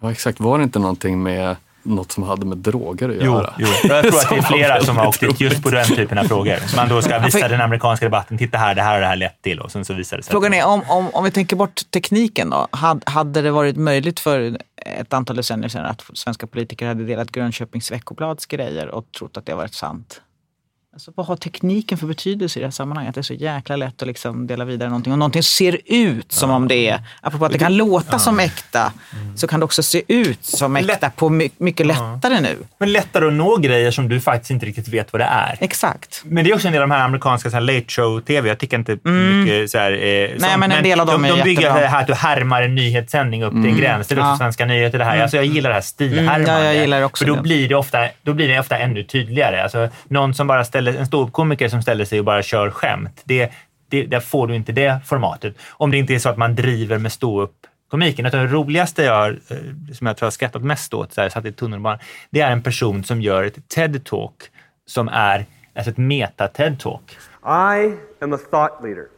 [0.00, 0.40] Ja, exakt.
[0.40, 3.54] Var det inte någonting med något som hade med droger att Jo, göra?
[3.58, 3.66] jo.
[3.82, 6.24] Jag tror att det är flera som har åkt dit just på den typen av
[6.24, 6.76] frågor.
[6.76, 9.42] Man då ska visa den amerikanska debatten, titta här, det här har det här lett
[9.42, 10.30] till och sen så visar det sig.
[10.30, 14.20] Frågan är, om, om, om vi tänker bort tekniken då, had, hade det varit möjligt
[14.20, 19.36] för ett antal decennier sedan att svenska politiker hade delat Grönköpings Veckoblads grejer och trott
[19.36, 20.20] att det varit sant?
[20.98, 23.14] Alltså, vad har tekniken för betydelse i det här sammanhanget?
[23.14, 25.12] Det är så jäkla lätt att liksom dela vidare någonting.
[25.12, 28.92] Om någonting ser ut som om det är, apropå att det kan låta som äkta,
[29.36, 32.56] så kan det också se ut som äkta på my, mycket lättare nu.
[32.78, 35.56] Men lättare att nå grejer som du faktiskt inte riktigt vet vad det är.
[35.60, 36.22] Exakt.
[36.24, 38.48] Men det är också en del av de här amerikanska så här, late show-tv.
[38.48, 40.60] Jag tycker inte mycket så här, eh, sånt, Mm.
[40.60, 41.80] men en del av dem de, är de bygger jättebra.
[41.80, 44.06] det här att du härmar en nyhetssändning upp till en gräns.
[44.08, 44.36] Det är också Ja.
[44.38, 45.22] svenska nyheter det här.
[45.22, 46.50] Alltså, jag gillar det här stilhärmande.
[46.52, 47.42] Mm, ja, jag gillar också För då det.
[47.42, 49.62] blir det ofta, då blir det ofta ännu tydligare.
[49.62, 53.22] Alltså, någon som bara ställer, en ståuppkomiker som ställer sig och bara kör skämt.
[53.24, 53.52] Det,
[53.88, 55.56] det, där får du inte det formatet.
[55.70, 58.26] Om det inte är så att man driver med ståuppkomiken.
[58.26, 59.56] Utan det roligaste jag, har, eh,
[59.94, 61.98] som jag tror jag har skrattat mest åt, så här, satt i tunnelbanan,
[62.30, 64.32] det är en person som gör ett TED-talk
[64.86, 67.18] som är alltså ett meta-TED-talk.
[67.44, 69.08] I am a thought leader.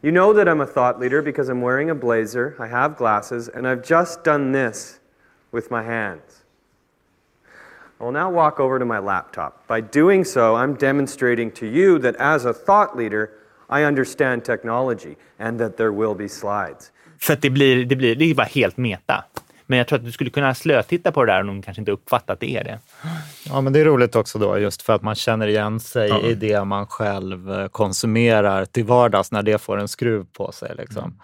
[0.00, 3.48] You know that I'm a thought leader because I'm wearing a blazer, I have glasses,
[3.48, 5.00] and I've just done this
[5.50, 6.20] with my hand.
[8.00, 9.66] I will now walk over to my laptop.
[9.66, 13.30] By doing so, I'm demonstrating to you that as a thought leader,
[13.68, 16.92] I understand technology and that there will be slides.
[17.18, 19.24] För det blir, det blir, det är bara helt meta.
[19.70, 21.92] Men jag tror att du skulle kunna slötitta på det där och de kanske inte
[21.92, 22.78] uppfattar att det är det.
[23.48, 26.34] Ja, men det är roligt också då, just för att man känner igen sig i
[26.34, 30.74] det man själv eh, konsumerar till vardags när det får en skruv på sig.
[30.78, 31.20] Liksom.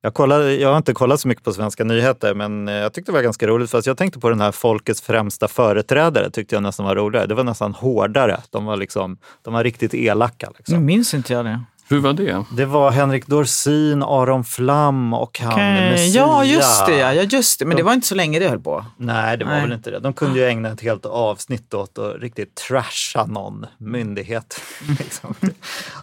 [0.00, 3.12] Jag, kollade, jag har inte kollat så mycket på svenska nyheter, men eh, jag tyckte
[3.12, 3.70] det var ganska roligt.
[3.70, 7.26] För att jag tänkte på den här folkets främsta företrädare, tyckte jag nästan var roligare.
[7.26, 8.40] Det var nästan hårdare.
[8.50, 10.46] De var, liksom, de var riktigt elaka.
[10.46, 10.84] Nu Liksom.
[10.84, 11.60] minns inte jag det.
[11.88, 12.44] Hur var det?
[12.52, 16.20] Det var Henrik Dorsin, Aron Flam och han Okej, Messia.
[16.20, 16.96] Ja, just det.
[16.96, 17.64] Ja, just det.
[17.64, 18.84] Men det var inte så länge det höll på.
[18.96, 19.62] Nej, det var Nej.
[19.62, 19.98] väl inte det.
[19.98, 24.60] De kunde ju ägna ett helt avsnitt åt att riktigt trasha någon myndighet.
[24.98, 25.34] liksom.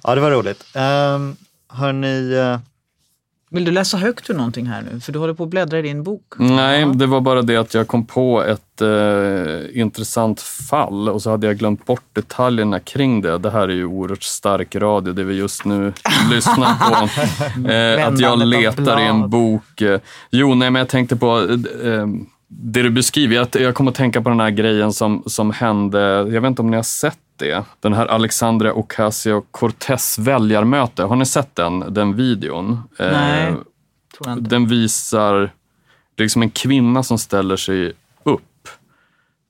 [0.04, 0.66] Ja, det var roligt.
[0.76, 1.36] Um,
[1.70, 2.60] hörni, eh,
[3.54, 5.00] Vill du läsa högt ur någonting här nu?
[5.00, 6.34] För du håller på att bläddra i din bok.
[6.38, 11.30] Nej, det var bara det att jag kom på ett eh, intressant fall och så
[11.30, 13.38] hade jag glömt bort detaljerna kring det.
[13.38, 15.94] Det här är ju oerhört stark radio, det vi just nu
[16.32, 17.10] lyssnar på.
[17.70, 19.82] Eh, att jag letar i en bok.
[19.82, 20.00] Eh,
[20.32, 21.40] jo, nej, men jag tänkte på
[21.84, 22.08] eh,
[22.48, 23.36] det du beskriver.
[23.36, 26.62] Jag, jag kom att tänka på den här grejen som, som hände, jag vet inte
[26.62, 27.64] om ni har sett det.
[27.80, 31.04] Den här Alexandria Ocasio-Cortez väljarmöte.
[31.04, 32.82] Har ni sett den, den videon?
[33.00, 33.52] Eh, Nej.
[34.18, 34.50] Tror jag inte.
[34.50, 35.52] den visar
[36.16, 38.68] det är liksom en kvinna som ställer sig upp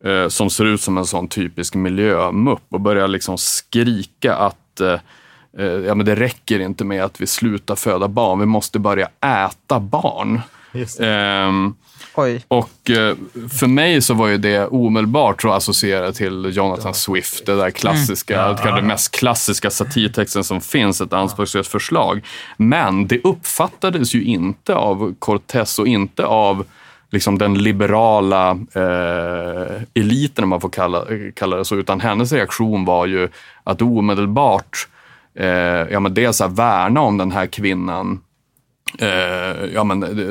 [0.04, 5.00] eh, som ser ut som en sån typisk miljömupp och börjar liksom skrika att eh,
[5.58, 9.10] eh, ja, men det räcker inte med att vi slutar föda barn, vi måste börja
[9.22, 10.42] äta barn.
[10.72, 11.76] just Ehm,
[12.16, 12.42] Oj.
[12.48, 13.16] och eh,
[13.60, 18.36] för mig så var ju det omedelbart att associera till Jonathan Swift, det där klassiska,
[18.36, 22.22] kanske den mest klassiska satirtexten som finns, ett anspråkslöst förslag.
[22.58, 26.66] Men det uppfattades ju inte av Cortez och inte av
[27.12, 31.06] liksom den liberala eh, eliten, om man får kalla,
[31.36, 33.30] kalla det så, utan hennes reaktion var ju
[33.64, 34.88] att omedelbart
[35.36, 35.48] eh,
[35.92, 38.22] ja, men dels att värna om den här kvinnan
[39.00, 40.26] eh, ja, men, eh,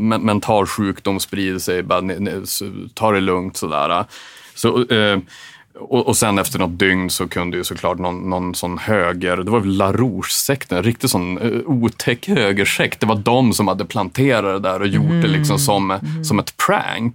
[0.00, 2.30] men, mental sjukdom sprider sig, bara, ne, ne,
[2.94, 4.04] ta det lugnt sådär.
[4.54, 5.18] Så, eh,
[5.78, 9.50] och, och sen efter något dygn så kunde ju såklart någon, någon sån höger, det
[9.50, 13.00] var väl La Rouge-sekten, en riktigt sån uh, otäck högersekt.
[13.00, 16.56] Det var de som hade planterat det där och gjort det liksom som, som ett
[16.56, 17.14] prank.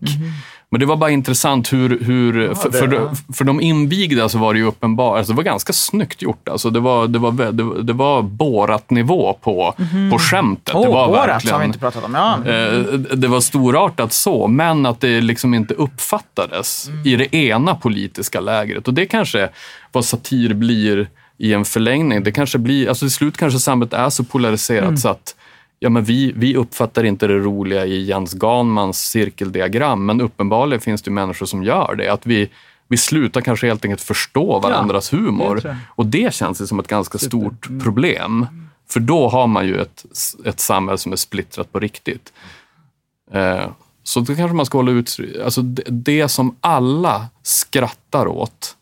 [0.74, 3.12] Men det var bara intressant hur, hur för, det- för, ja.
[3.34, 6.50] för de invigda så var det ju uppenbart, alltså det var ganska snyggt gjort.
[6.50, 9.74] Alltså det var, det var, det var, det var Borat-nivå på,
[10.12, 10.76] på skämtet.
[10.76, 12.14] Åh, det var Borat har verkligen, vi inte pratat om.
[12.16, 12.38] Ja.
[12.52, 12.80] Eh,
[13.16, 18.88] Det var storartat så, men att det liksom inte uppfattades i det ena politiska lägret.
[18.88, 19.50] Och det kanske
[19.92, 22.24] vad satir blir i en förlängning.
[22.24, 25.36] Det kanske blir, alltså till slut kanske samhället är så polariserat så att
[25.84, 31.02] ja, men vi, vi uppfattar inte det roliga i Jens Ganmans cirkeldiagram, men uppenbarligen finns
[31.02, 32.10] det människor som gör det.
[32.10, 32.50] Att vi,
[32.88, 35.62] vi slutar kanske helt enkelt förstå varandras det humor.
[35.64, 35.76] jag.
[35.90, 38.48] Och det känns som ett ganska stort problem.
[38.90, 40.06] För då har man ju ett,
[40.46, 42.34] ett samhälle som är splittrat på riktigt.
[43.32, 43.66] Eh,
[44.04, 48.78] så då kanske man ska hålla ut, alltså det, det som alla skrattar åt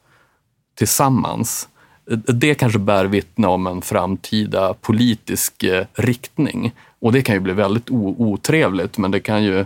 [0.77, 1.67] tillsammans,
[2.11, 6.71] eh, det kanske bär vittne om en framtida politisk eh, riktning.
[7.01, 9.65] Och det kan ju bli väldigt otrevligt, men det kan ju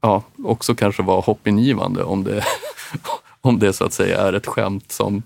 [0.00, 2.44] ja, också kanske vara hoppingivande om det,
[3.40, 5.22] om det så att säga är ett skämt som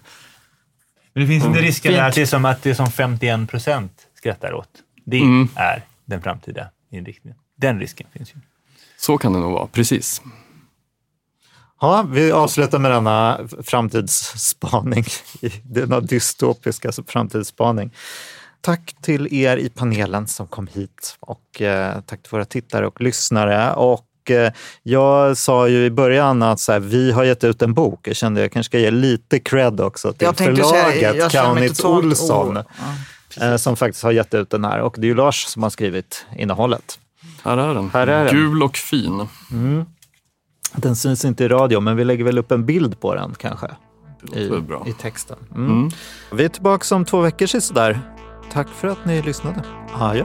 [1.13, 2.03] Men det finns inte risken Fint.
[2.03, 4.69] att det är som att det är som 51 procent skrattar åt.
[5.05, 5.49] Det Mm.
[5.55, 7.39] är den framtida inriktningen.
[7.57, 8.39] Den risken finns ju.
[8.99, 10.23] Så kan det nog vara, precis.
[11.81, 15.05] Ja, vi avslutar med denna framtidsspaning,
[15.63, 17.91] denna dystopiska framtidsspaning.
[18.67, 23.01] Tack till er i panelen som kom hit och eh, tack till våra tittare och
[23.01, 23.75] lyssnare.
[23.75, 24.53] Och eh,
[24.83, 28.09] jag sa ju i början att så här, vi har gett ut en bok.
[28.09, 32.59] Jag kände att jag kanske ska ge lite cred också till Jag förlaget Kaunitz Olsson
[32.59, 32.63] oh,
[33.37, 34.81] ja, eh, som faktiskt har gett ut den här.
[34.81, 36.99] Och det är ju Lars som har skrivit innehållet.
[37.43, 37.91] Här är den.
[37.91, 38.35] Här är den.
[38.35, 39.29] Gul och fin.
[40.73, 43.67] Den syns inte i radio, men vi lägger väl upp en bild på den kanske.
[44.23, 44.85] Det i, låter väl bra.
[44.87, 45.37] i texten.
[45.55, 45.91] Mm.
[46.33, 48.16] Vi är tillbaka om två veckor sådär.
[48.51, 49.63] Tack för att ni lyssnade.
[49.93, 50.25] Adjö.